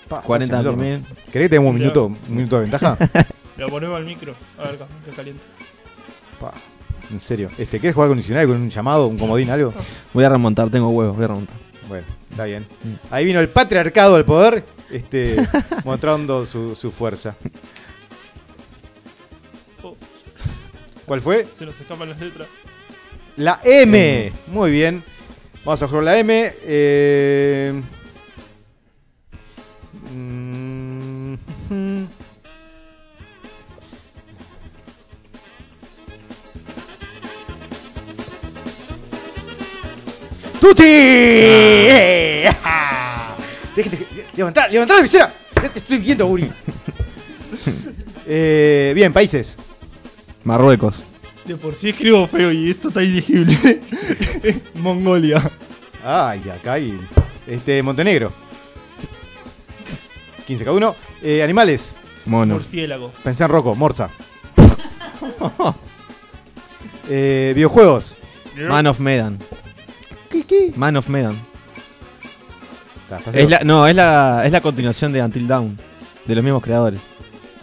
[0.07, 0.81] Pa, 40 casi en el horno.
[0.81, 1.03] primero.
[1.33, 2.97] ¿Querés que tengamos un minuto, un minuto de ventaja?
[3.57, 4.35] Lo ponemos al micro.
[4.57, 5.41] A ver, que caliente.
[6.39, 6.53] Pa,
[7.11, 7.49] en serio.
[7.57, 9.73] Este, ¿Querés jugar con un diccionario, con un llamado, un comodín, algo?
[10.13, 11.64] Voy a remontar, tengo huevos, voy a remontar.
[11.87, 12.65] Bueno, está bien.
[13.11, 15.35] Ahí vino el patriarcado al poder, este,
[15.83, 17.35] mostrando su, su fuerza.
[19.83, 19.95] Oh,
[21.05, 21.45] ¿Cuál fue?
[21.57, 22.47] se nos escapan las letras.
[23.37, 24.31] La M.
[24.47, 25.03] Muy bien.
[25.63, 26.53] Vamos a jugar la M.
[26.63, 27.81] Eh...
[30.13, 30.44] mm,
[40.65, 40.83] ¡Tuti!
[40.83, 42.49] ¡Eh!
[42.63, 43.35] ¡Ah!
[44.35, 45.31] Levantar, levantar la visera.
[45.61, 46.51] Ya te estoy viendo, Uri.
[48.25, 49.57] Eh, bien, países.
[50.43, 51.03] Marruecos.
[51.45, 53.79] De por sí escribo feo y esto está ilegible.
[54.73, 55.51] Mongolia.
[56.03, 56.99] Ay, acá hay.
[57.45, 58.33] Este, Montenegro.
[60.47, 60.95] 15 cada uno.
[61.21, 61.91] Eh, animales.
[62.25, 62.55] Mono.
[62.55, 63.11] Murciélago.
[63.23, 64.09] Pensé en Rocco, Morsa.
[67.07, 68.15] Eh, videojuegos.
[68.67, 69.37] Man of Medan.
[70.47, 70.71] ¿Qué?
[70.75, 71.35] Man of Medan.
[73.33, 75.77] Es la, no, es la, es la continuación de Until Dawn.
[76.25, 76.99] De los mismos creadores.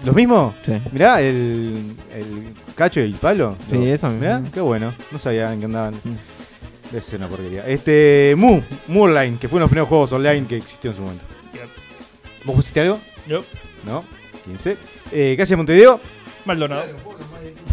[0.05, 0.55] ¿Los mismos?
[0.62, 0.80] Sí.
[0.93, 3.57] Mirá, el, el cacho y el palo.
[3.68, 4.20] Sí, Lo- eso mismo.
[4.20, 4.95] Mirá, qué bueno.
[5.11, 5.95] No sabía en qué andaban.
[5.95, 6.99] Mm.
[7.01, 7.66] Ser una porquería.
[7.66, 10.97] Este, Mu, Mu Online, que fue uno de los primeros juegos online que existió en
[10.97, 11.24] su momento.
[11.55, 12.45] Yep.
[12.45, 13.01] ¿Vos pusiste algo?
[13.26, 13.45] Yup.
[13.87, 14.05] No.
[14.45, 14.76] 15.
[15.11, 15.99] Eh, ¿Qué hace Montevideo?
[16.45, 16.85] Maldonado.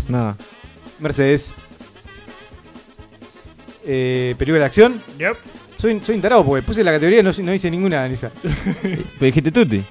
[0.08, 0.38] Nada.
[1.00, 1.54] Mercedes.
[3.92, 5.02] Eh, película de acción.
[5.18, 5.36] Yep.
[5.76, 8.30] Soy, soy un tarado porque puse la categoría y no, no hice ninguna en esa.
[8.84, 9.82] Pero dijiste Tutti.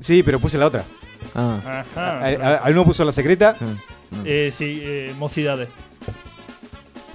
[0.00, 0.84] Sí, pero puse la otra.
[1.34, 1.84] Ah.
[1.94, 2.18] Ajá.
[2.18, 3.54] A- a- Alguno puso la secreta.
[3.60, 3.64] ah,
[4.10, 4.22] no.
[4.24, 5.68] Eh, sí, eh, mocidades.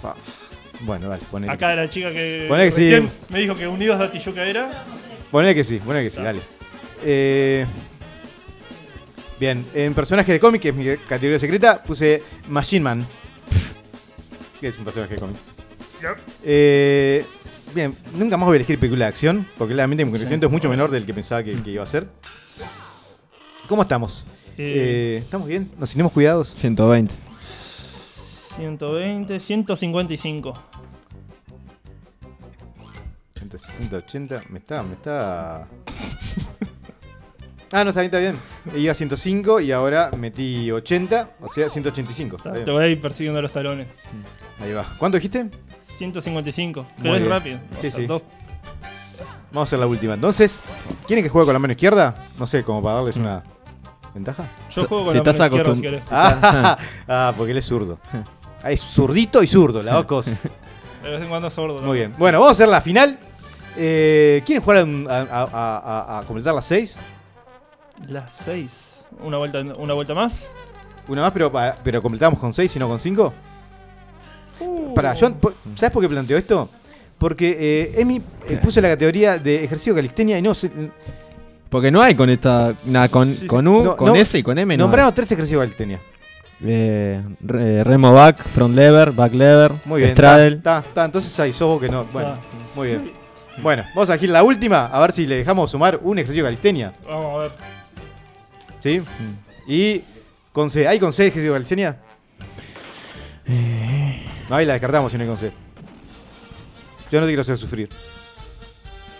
[0.01, 0.13] Fa.
[0.81, 1.51] Bueno, dale, ponele.
[1.51, 2.81] Acá la chica que Poné que sí.
[2.91, 4.85] recién me dijo que Unidos de Tijuca era.
[5.31, 6.39] Ponele que sí, ponele que sí, dale.
[7.03, 7.65] Eh,
[9.39, 13.05] bien, en personaje de cómic, que es mi categoría secreta, puse Machine Man.
[14.61, 15.37] Que es un personaje de cómic.
[16.43, 17.25] Eh,
[17.73, 20.69] bien, nunca más voy a elegir película de acción, porque claramente mi conocimiento es mucho
[20.69, 22.07] menor del que pensaba que, que iba a ser.
[23.67, 24.25] ¿Cómo estamos?
[24.57, 25.69] Eh, Eh, ¿Estamos bien?
[25.77, 26.53] ¿Nos tenemos cuidados?
[26.57, 27.13] 120.
[28.57, 30.53] 120, 155.
[33.39, 35.67] 160, 80, me está, me está...
[37.73, 38.35] Ah, no, está bien, está bien.
[38.81, 42.37] Iba a 105 y ahora metí 80, o sea, 185.
[42.37, 42.63] Está bien.
[42.65, 43.87] Te voy a ir persiguiendo los talones.
[44.59, 44.85] Ahí va.
[44.97, 45.49] ¿Cuánto dijiste?
[45.97, 46.85] 155.
[46.97, 47.29] Pero Muy es bien.
[47.31, 47.59] rápido.
[47.81, 48.05] Sí, O sea, sí.
[48.05, 48.21] dos-
[49.51, 50.13] Vamos a hacer la última.
[50.13, 50.59] Entonces,
[51.07, 52.15] ¿quieren que juegue con la mano izquierda?
[52.37, 53.43] No sé, como para darles una
[54.13, 54.43] ventaja.
[54.69, 56.03] Yo juego con Si la mano estás izquierda acostum- si querés.
[56.11, 56.77] Ah,
[57.07, 57.97] ah, porque él es zurdo.
[58.63, 60.37] Ah, es zurdito y zurdo, las dos cosas.
[61.03, 61.79] De vez en cuando sordo.
[61.81, 61.87] ¿no?
[61.87, 62.13] Muy bien.
[62.17, 63.17] Bueno, vamos a hacer la final.
[63.77, 66.97] Eh, ¿Quieren jugar a, un- a- a- a- a completar las 6?
[68.09, 69.05] Las 6.
[69.23, 70.49] Una vuelta, una vuelta más.
[71.07, 73.33] Una más, pero, pa- pero completamos con 6 y no con 5.
[74.59, 74.93] Uh.
[74.93, 76.69] Para, yo, po- ¿sabes por qué planteo esto?
[77.17, 80.71] Porque eh, Emi eh, puso la categoría de ejercicio de calistenia y no se-
[81.69, 82.73] Porque no hay con esta.
[82.85, 84.83] Nada, con, con U, no, con no, S y con M no.
[84.83, 85.99] Nombramos tres ejercicios de calistenia.
[86.63, 90.11] Eh, re- remo back, front lever, back lever, Muy bien.
[90.13, 90.55] straddle.
[90.57, 92.05] Está, está, entonces ahí sos vos que no.
[92.05, 92.37] Bueno, Ah.
[92.75, 93.11] muy bien.
[93.61, 96.47] Bueno, vamos a elegir la última, a ver si le dejamos sumar un ejercicio de
[96.49, 96.93] calistenia.
[97.07, 97.51] Vamos a ver.
[98.79, 99.01] ¿Sí?
[99.67, 100.03] Y
[100.51, 100.87] con C.
[100.87, 101.97] ¿Hay con C ejercicio de calistenia?
[104.49, 105.51] No, ahí la descartamos si no hay con C.
[107.11, 107.89] Yo no te quiero hacer sufrir.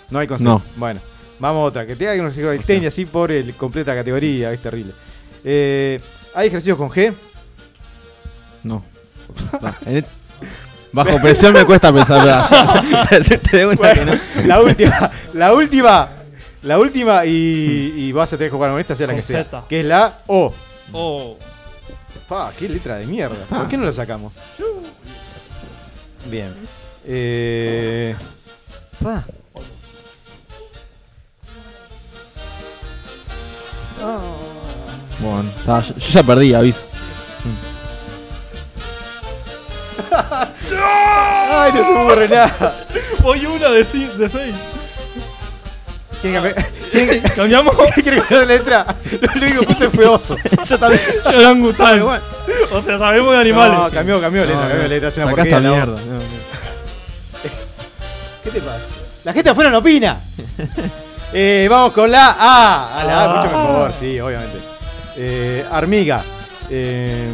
[0.09, 0.43] No hay con C.
[0.43, 0.61] No.
[0.75, 0.99] Bueno,
[1.39, 1.85] vamos a otra.
[1.85, 4.51] Que tenga un ejercicio de calistenia así por el completa categoría.
[4.51, 4.93] Es terrible.
[5.43, 5.99] Eh,
[6.35, 7.13] ¿Hay ejercicios con G?
[8.63, 8.83] No.
[9.61, 10.07] No, en et-
[10.91, 12.21] Bajo presión me cuesta pensar.
[13.49, 14.13] que no.
[14.45, 16.09] La última, la última,
[16.63, 19.45] la última y, y vas a tener que jugar con esta, sea la que sea.
[19.67, 20.53] Que es la O.
[20.93, 21.37] Oh.
[22.27, 23.45] Pa, qué letra de mierda.
[23.49, 24.33] ¿Por qué no la sacamos?
[26.29, 26.53] Bien.
[27.05, 28.15] Eh,
[29.01, 29.23] pa.
[35.19, 36.79] Bueno, está, yo, yo ya perdí, aviso.
[41.49, 42.87] Ay, no se me ocurre nada.
[43.21, 44.17] Voy una de 6.
[44.17, 44.55] De seis.
[46.21, 47.75] ¿Quieren cambiar- quieren- ¿Cambiamos?
[47.95, 48.85] quieren cambiar de letra?
[49.35, 50.35] Lo único que puse fue oso.
[50.67, 51.01] Yo también.
[51.25, 52.01] Orangután.
[52.01, 53.77] O sea, sabemos de animales.
[53.77, 55.09] No, cambió, cambió de letra, cambió de letra.
[55.09, 55.57] Es una Sacá porquería.
[55.57, 55.75] esta la O.
[55.75, 56.01] mierda.
[56.05, 56.21] no, no.
[58.43, 58.79] ¿Qué te pasa?
[59.23, 60.19] La gente afuera no opina.
[61.33, 63.01] Eh, vamos con la A.
[63.01, 63.27] A la A, Ah.
[63.43, 64.59] mucho mejor, sí, obviamente.
[65.17, 66.23] Eh, Armiga.
[66.69, 67.27] Eh,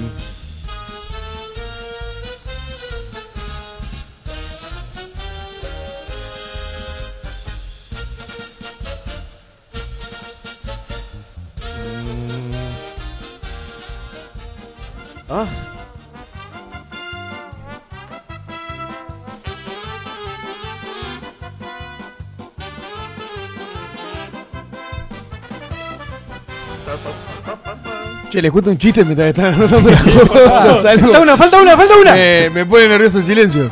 [15.35, 15.47] Ah.
[28.29, 30.85] Che, les cuento un chiste mientras están anotando las cosas.
[30.85, 31.07] algo.
[31.07, 32.13] Falta una, falta una, falta una.
[32.13, 33.71] Me, me pone nervioso el silencio.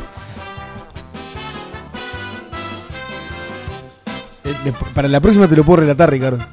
[4.44, 6.44] Eh, para la próxima te lo puedo relatar, Ricardo.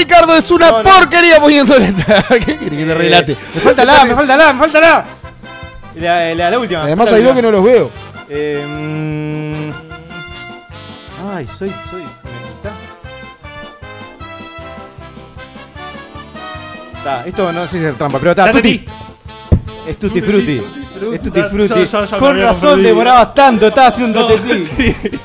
[0.00, 0.90] Ricardo es una No, no.
[0.90, 2.22] porquería poniendo letra.
[2.30, 3.32] ¿Qué querés que te relate?
[3.32, 5.04] Eh, me falta la, me falta la, me falta la.
[5.96, 6.82] La, la, la última.
[6.84, 7.90] Además la hay dos que no los veo.
[8.28, 9.70] Eh, mm,
[11.36, 12.02] ay, soy, soy.
[17.26, 18.50] Esto no sé si es trampa, pero está.
[18.52, 18.78] Tutti.
[18.78, 18.86] ti.
[19.86, 20.62] Es tutti frutti.
[21.12, 21.84] Es tutti frutti.
[21.86, 24.38] ya- ya me Con razón demorabas tanto, estaba haciendo un No.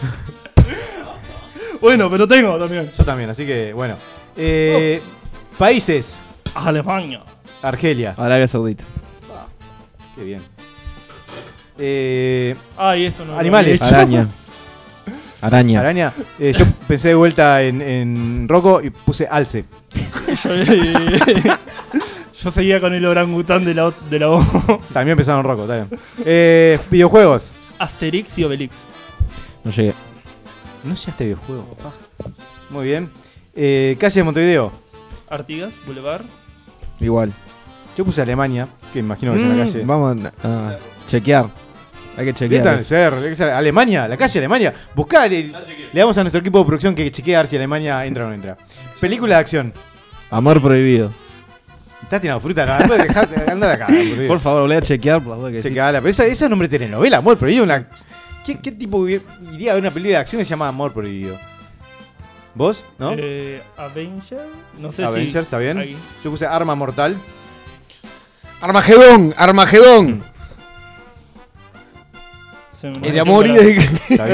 [1.81, 2.91] Bueno, pero tengo también.
[2.97, 3.95] Yo también, así que bueno.
[4.35, 5.01] Eh,
[5.57, 6.17] Países.
[6.53, 7.21] Alemania.
[7.61, 8.13] Argelia.
[8.17, 8.83] Arabia Saudita.
[10.15, 10.41] Qué bien.
[11.77, 13.37] Eh, Ay, eso no.
[13.37, 13.81] Animales.
[13.81, 14.27] Araña.
[15.41, 15.79] Araña.
[15.79, 16.13] Araña.
[16.39, 19.65] Eh, yo pensé de vuelta en, en Rocco y puse alce.
[20.43, 20.51] Yo,
[22.43, 24.41] yo seguía con el orangután de la, de la O.
[24.93, 25.99] También empezaron Rocco, está bien.
[26.25, 27.53] Eh, videojuegos.
[27.77, 28.85] Asterix y Obelix.
[29.63, 29.93] No llegué.
[30.83, 31.93] No llegaste a videojuegos, papá.
[32.69, 33.09] Muy bien.
[33.55, 34.71] Eh, calle de Montevideo.
[35.29, 36.23] Artigas, Boulevard.
[36.99, 37.31] Igual.
[37.97, 39.83] Yo puse Alemania, que imagino que es en la calle.
[39.83, 40.77] Mm, Vamos a a
[41.07, 41.49] chequear.
[42.17, 42.63] Hay que chequear.
[42.63, 42.83] debe
[43.35, 43.51] ser.
[43.53, 44.73] Alemania, la calle Alemania.
[44.93, 45.53] Buscá, le, le
[45.99, 48.33] damos a nuestro equipo de producción que chequee a ver si Alemania entra o no
[48.33, 48.57] entra.
[48.99, 49.73] Película de acción.
[50.29, 51.11] Amor prohibido.
[52.03, 53.87] Estás tirando fruta, no, después dejate- anda de acá.
[53.87, 55.69] por Por favor, voy a chequear por la duda que sí.
[55.69, 57.63] Chequeala, pero esa, esa es nombre de telenovela, Amor Prohibido.
[57.63, 57.87] Una,
[58.45, 60.93] ¿qué, qué tipo ir- iría a ver una película de acción que se llama Amor
[60.93, 61.35] Prohibido?
[62.55, 62.85] ¿Vos?
[62.97, 63.13] ¿No?
[63.17, 64.47] Eh, Avenger.
[64.79, 65.37] No sé Avengers, si.
[65.39, 65.77] ¿está bien?
[65.77, 65.97] Ahí.
[66.23, 67.17] Yo puse Arma Mortal.
[68.61, 70.23] Armagedón, Armagedón.
[72.71, 73.71] Se me Y de amor y para- de.
[74.09, 74.25] Está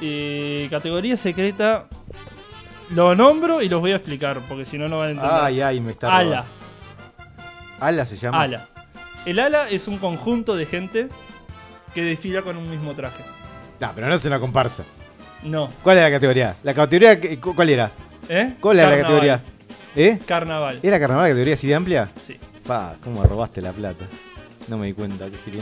[0.00, 0.68] bien.
[0.70, 1.86] Categoría secreta.
[2.90, 5.32] Lo nombro y los voy a explicar, porque si no, no van a entender.
[5.32, 6.16] Ay, ay, me está.
[6.16, 6.40] ala.
[6.42, 6.52] robando.
[7.78, 8.42] Ala se llama.
[8.42, 8.68] Ala.
[9.26, 11.08] El ala es un conjunto de gente
[11.94, 13.22] que desfila con un mismo traje.
[13.78, 14.82] No, pero no es una comparsa.
[15.42, 15.70] No.
[15.82, 16.56] ¿Cuál es la categoría?
[16.62, 17.18] ¿La categoría
[17.54, 17.90] cuál era?
[18.28, 18.54] ¿Eh?
[18.60, 19.40] ¿Cuál era la categoría?
[19.96, 20.18] ¿Eh?
[20.26, 20.78] Carnaval.
[20.82, 22.10] ¿Era carnaval la categoría así de amplia?
[22.26, 22.36] Sí.
[22.66, 24.04] Pa, ¿cómo robaste la plata?
[24.68, 25.58] No me di cuenta, qué.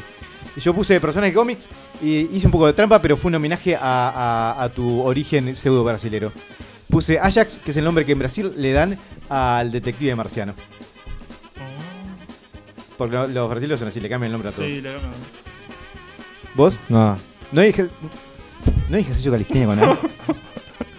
[0.57, 1.69] Y yo puse personaje de cómics
[2.03, 3.81] y hice un poco de trampa, pero fue un homenaje a,
[4.59, 6.33] a- a tu origen pseudo brasilero.
[6.91, 8.99] Puse Ajax, que es el nombre que en Brasil le dan
[9.29, 10.55] al detective marciano.
[12.97, 14.67] Porque lo- los brasileños son así, le cambian el nombre a todo.
[14.67, 15.13] Sí, le cambian.
[16.55, 16.79] ¿Vos?
[16.89, 17.17] No.
[17.53, 17.91] ¿No hay, ejer-
[18.89, 19.99] ¿No hay ejercicio calistenia con A?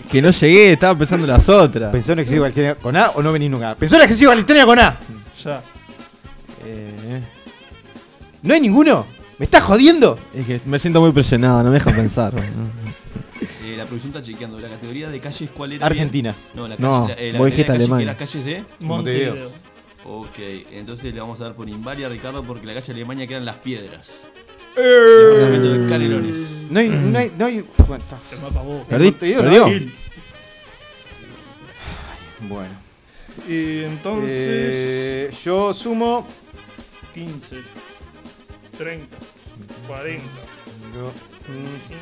[0.10, 1.92] Que no llegué, estaba pensando en las otras.
[1.92, 3.76] ¿Pensó en ejercicio calistenia con A o no venís nunca?
[3.76, 4.98] ¿Pensó en ejercicio calistenia con A?
[5.44, 5.62] Ya.
[6.66, 7.22] Eh,
[8.42, 9.06] ¿No hay ninguno?
[9.38, 10.18] ¿Me estás jodiendo?
[10.34, 12.34] Es que me siento muy presionado, no me dejan pensar.
[12.34, 12.42] ¿no?
[13.64, 14.60] Eh, la producción está chequeando.
[14.60, 15.86] ¿La categoría de calles cuál era?
[15.86, 16.34] Argentina.
[16.34, 16.56] bien?
[16.56, 18.64] No, la No, calle, la, eh, la vos categoría de calle que era calles de.
[18.80, 19.52] Montevideo.
[20.06, 20.40] Ok,
[20.72, 23.58] entonces le vamos a dar por invalia a Ricardo porque la calle Alemania quedan las
[23.58, 24.28] piedras.
[24.76, 24.82] Eh.
[24.82, 26.38] Departamento de Canelones.
[26.70, 26.90] No hay.
[26.90, 28.20] No hay, no hay bueno, está.
[28.32, 28.86] El mapa vos.
[28.88, 29.68] Perdí, Montevideo, perdió.
[29.68, 29.94] Gil.
[32.48, 32.90] Bueno.
[33.48, 34.32] Y entonces.
[34.32, 36.28] Eh, yo sumo.
[37.14, 37.58] 15,
[38.78, 39.18] 30,
[39.88, 40.24] 40,
[40.94, 41.12] no,
[41.50, 42.00] 25,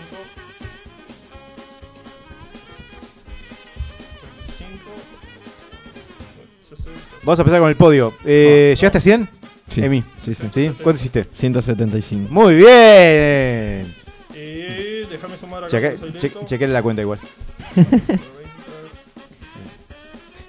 [4.38, 4.91] 25,
[6.70, 6.91] 60.
[7.24, 8.13] Vamos a empezar con el podio.
[8.26, 9.36] Eh, ¿Llegaste a 100?
[9.68, 9.84] Sí.
[9.84, 10.03] Emi.
[10.24, 10.47] Sí, sí.
[10.51, 10.72] ¿Sí?
[10.82, 11.26] ¿Cuánto hiciste?
[11.32, 12.28] 175.
[12.32, 12.68] Muy bien.
[14.34, 15.70] Eh, déjame sumar acá.
[16.18, 17.20] Cheque, soy la cuenta igual.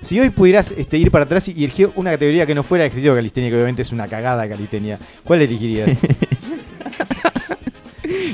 [0.00, 3.12] Si hoy pudieras este, ir para atrás y elegir una categoría que no fuera ejercicio
[3.12, 5.90] de calistenia, que obviamente es una cagada de calistenia, ¿cuál elegirías?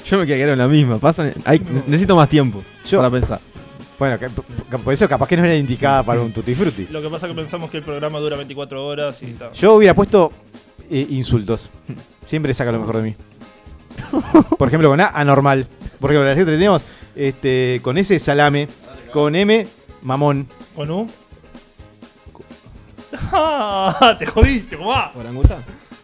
[0.04, 0.98] Yo me quedaría en la misma.
[0.98, 3.40] Pasan, hay- necesito más tiempo Yo- para pensar.
[3.98, 4.28] bueno, que-
[4.78, 6.86] por eso capaz que no era indicada para un tutti frutti.
[6.90, 9.50] Lo que pasa es que pensamos que el programa dura 24 horas y está.
[9.52, 10.32] Yo hubiera puesto
[10.90, 11.70] eh, insultos.
[12.26, 13.16] Siempre saca lo mejor de mí.
[14.58, 15.66] Por ejemplo, con A, anormal.
[16.00, 16.82] Por ejemplo, las letras tenemos
[17.14, 18.68] este, con S, salame.
[19.12, 19.66] Con M,
[20.02, 20.48] mamón.
[20.74, 21.08] ¿Con U?
[23.32, 24.16] ¡Ah!
[24.18, 24.76] ¡Te jodiste!
[24.76, 25.12] ¿Cómo va?
[25.14, 25.58] ¿Orangután?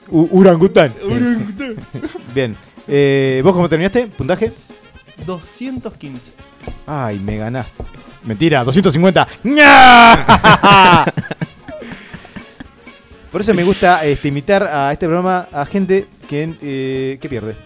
[0.08, 0.94] U- Urangután.
[2.34, 2.56] Bien.
[2.88, 4.06] Eh, ¿Vos cómo terminaste?
[4.08, 4.52] ¿Puntaje?
[5.26, 6.32] 215.
[6.86, 7.72] Ay, me ganaste.
[8.24, 9.26] Mentira, 250.
[13.30, 17.56] Por eso me gusta este, invitar a este programa a gente que, eh, que pierde.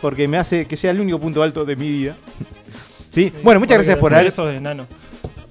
[0.00, 2.16] Porque me hace que sea el único punto alto de mi vida.
[3.12, 3.32] ¿Sí?
[3.42, 4.26] Bueno, muchas gracias por haber.
[4.26, 4.86] Eso de enano.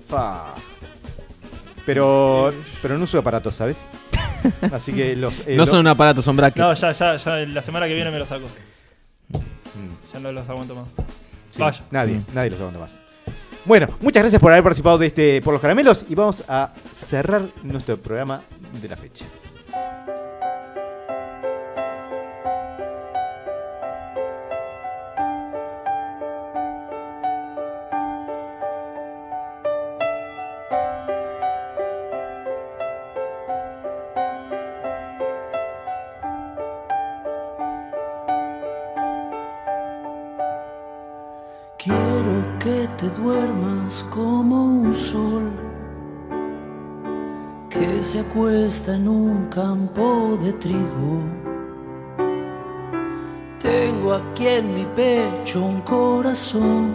[0.09, 0.53] Pa.
[1.85, 3.85] Pero, pero no uso aparatos, ¿sabes?
[4.71, 5.39] Así que los.
[5.41, 6.59] eh, No lo- son un aparato, son brackets.
[6.59, 7.35] No, ya, ya, ya.
[7.45, 8.45] La semana que viene me lo saco.
[9.29, 10.85] Mm, Ya no los aguanto más.
[11.51, 11.83] sí, Vaya.
[11.91, 12.99] Nadie, nadie los aguanta más.
[13.65, 17.41] Bueno, muchas gracias por haber participado de este por los caramelos y vamos a cerrar
[17.63, 18.41] nuestro programa
[18.81, 19.25] de la fecha.
[48.67, 51.21] En un campo de trigo.
[53.61, 56.93] Tengo aquí en mi pecho un corazón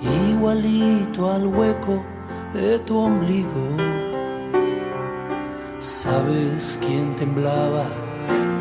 [0.00, 2.02] igualito al hueco
[2.54, 3.76] de tu ombligo.
[5.78, 7.84] ¿Sabes quién temblaba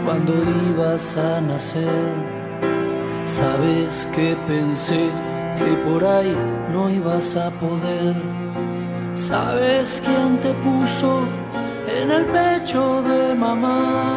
[0.03, 0.33] cuando
[0.69, 2.11] ibas a nacer?
[3.25, 5.07] Sabes que pensé
[5.57, 6.35] que por ahí
[6.73, 8.40] no ibas a poder.
[9.21, 11.27] Sabes quién te puso
[11.87, 14.15] en el pecho de mamá.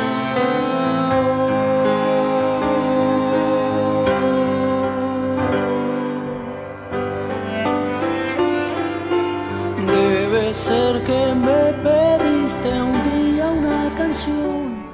[9.87, 14.87] Debe ser que me pediste un día una canción.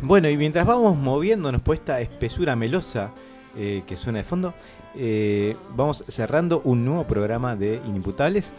[0.00, 3.12] Bueno, y mientras vamos moviéndonos por esta espesura melosa
[3.56, 4.54] eh, que suena de fondo,
[4.94, 8.52] eh, vamos cerrando un nuevo programa de Inimputables.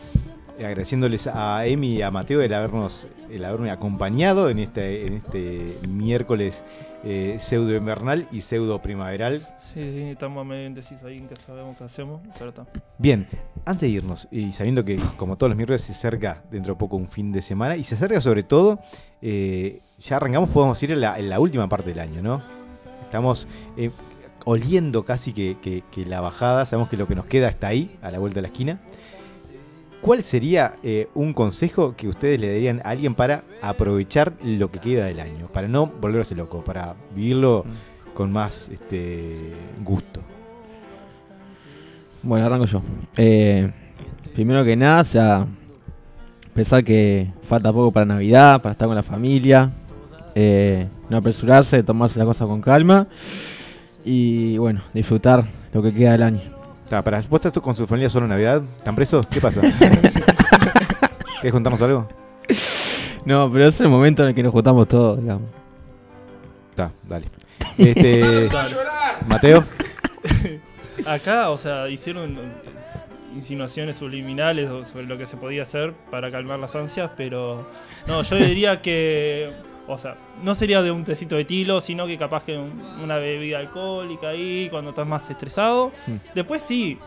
[0.57, 5.13] eh, Agradeciéndoles a Emi y a Mateo el habernos el haberme acompañado en este, en
[5.13, 6.63] este miércoles
[7.03, 9.47] eh, pseudo invernal y pseudo primaveral.
[9.59, 12.65] Sí, sí, estamos medio indecisos ahí en que sabemos qué hacemos, pero está.
[12.97, 13.27] Bien,
[13.65, 16.95] antes de irnos, y sabiendo que como todos los miércoles se acerca dentro de poco
[16.95, 18.79] un fin de semana, y se acerca sobre todo,
[19.21, 22.41] ya arrancamos, podemos ir en la, en la última parte del año, ¿no?
[23.03, 23.91] Estamos eh,
[24.49, 27.97] oliendo casi que, que- que la bajada, sabemos que lo que nos queda está ahí,
[28.01, 28.79] a la vuelta de la esquina.
[30.01, 34.79] ¿Cuál sería eh, un consejo que ustedes le darían a alguien para aprovechar lo que
[34.79, 35.47] queda del año?
[35.47, 37.65] Para no volverse loco, para vivirlo
[38.13, 39.51] con más este,
[39.83, 40.21] gusto.
[42.23, 42.81] Bueno, arranco yo.
[43.17, 43.69] Eh,
[44.33, 45.45] primero que nada, o sea,
[46.53, 49.71] pensar que falta poco para Navidad, para estar con la familia,
[50.35, 53.07] eh, no apresurarse, tomarse la cosa con calma
[54.03, 56.41] y bueno, disfrutar lo que queda del año.
[56.89, 58.63] Ta, para, ¿Vos estás con su familia solo en Navidad?
[58.63, 59.25] ¿Están presos?
[59.27, 59.61] ¿Qué pasa?
[61.41, 62.07] ¿Querés contarnos algo?
[63.25, 65.49] No, pero es el momento en el que nos juntamos todos, digamos.
[66.69, 67.25] Está, dale.
[67.77, 68.49] Este,
[69.27, 69.65] Mateo.
[71.05, 72.37] Acá, o sea, hicieron
[73.35, 77.67] insinuaciones subliminales sobre lo que se podía hacer para calmar las ansias, pero
[78.07, 79.51] no, yo diría que
[79.87, 83.15] O sea, no sería de un tecito de tilo, sino que capaz que un- una
[83.17, 85.91] bebida alcohólica ahí cuando estás más estresado.
[86.05, 86.19] Sí.
[86.35, 86.99] Después sí,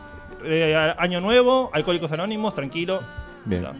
[0.43, 3.01] eh, a- año nuevo, alcohólicos anónimos, tranquilo.
[3.45, 3.61] Bien.
[3.63, 3.73] Ya.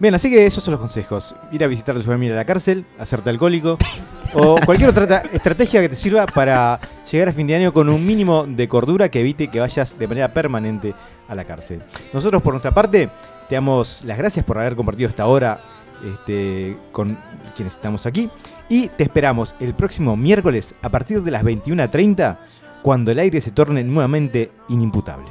[0.00, 1.34] Bien, así que esos son los consejos.
[1.50, 3.78] Ir a visitar a tu familia a la cárcel, hacerte alcohólico
[4.34, 6.78] o cualquier otra tra- estrategia que te sirva para
[7.10, 10.06] llegar a fin de año con un mínimo de cordura que evite que vayas de
[10.06, 10.94] manera permanente
[11.26, 11.82] a la cárcel.
[12.12, 13.08] Nosotros por nuestra parte
[13.48, 15.60] te damos las gracias por haber compartido esta hora
[16.04, 17.18] este, con
[17.54, 18.30] quienes estamos aquí
[18.68, 22.38] y te esperamos el próximo miércoles a partir de las 21.30
[22.82, 25.30] cuando el aire se torne nuevamente inimputable.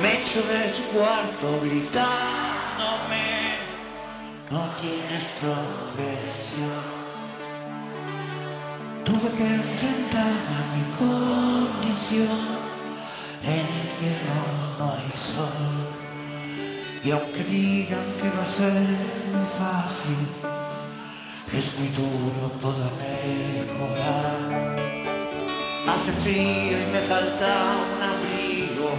[0.00, 2.10] Me echo de su cuarto gritándome,
[4.50, 7.00] no tienes profesión.
[9.04, 12.38] Tuve que enfrentarme a mi condición,
[13.42, 16.00] en invierno no hay sol.
[17.02, 20.28] Y aunque digan que va a ser fácil,
[21.52, 24.38] es muy duro todo mejorar.
[25.88, 27.48] Hace frío y me falta
[27.92, 28.90] un abrigo.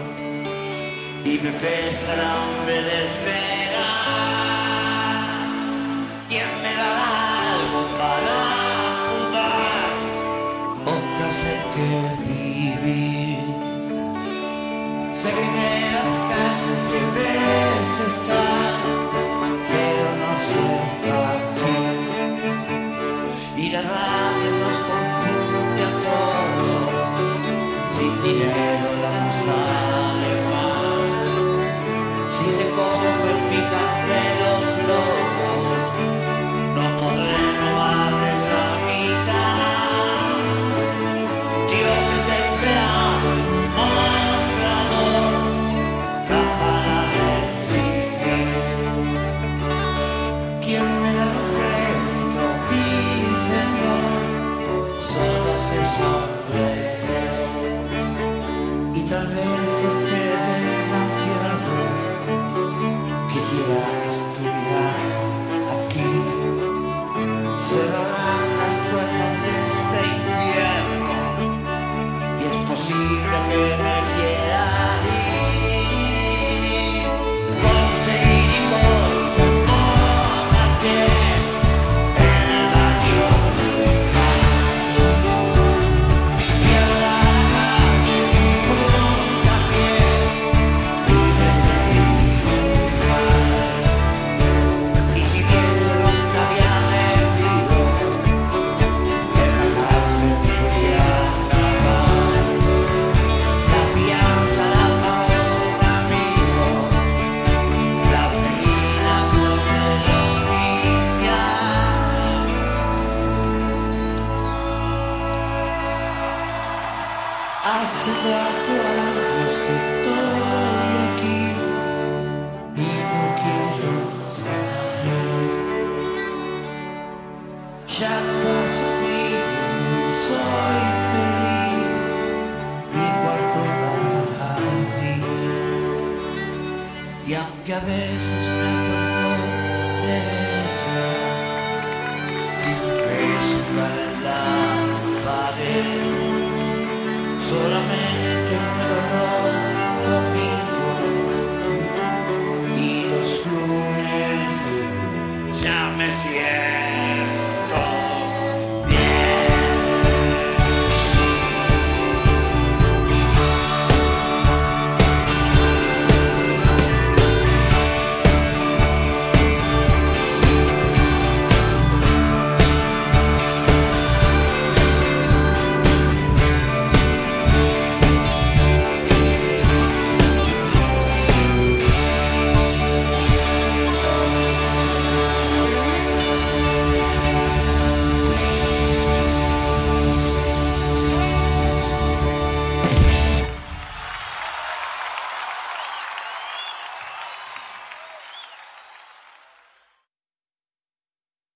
[1.23, 3.70] Y me pesa el hambre de
[28.31, 28.37] todos.
[28.37, 29.90] Sin dinero la cosa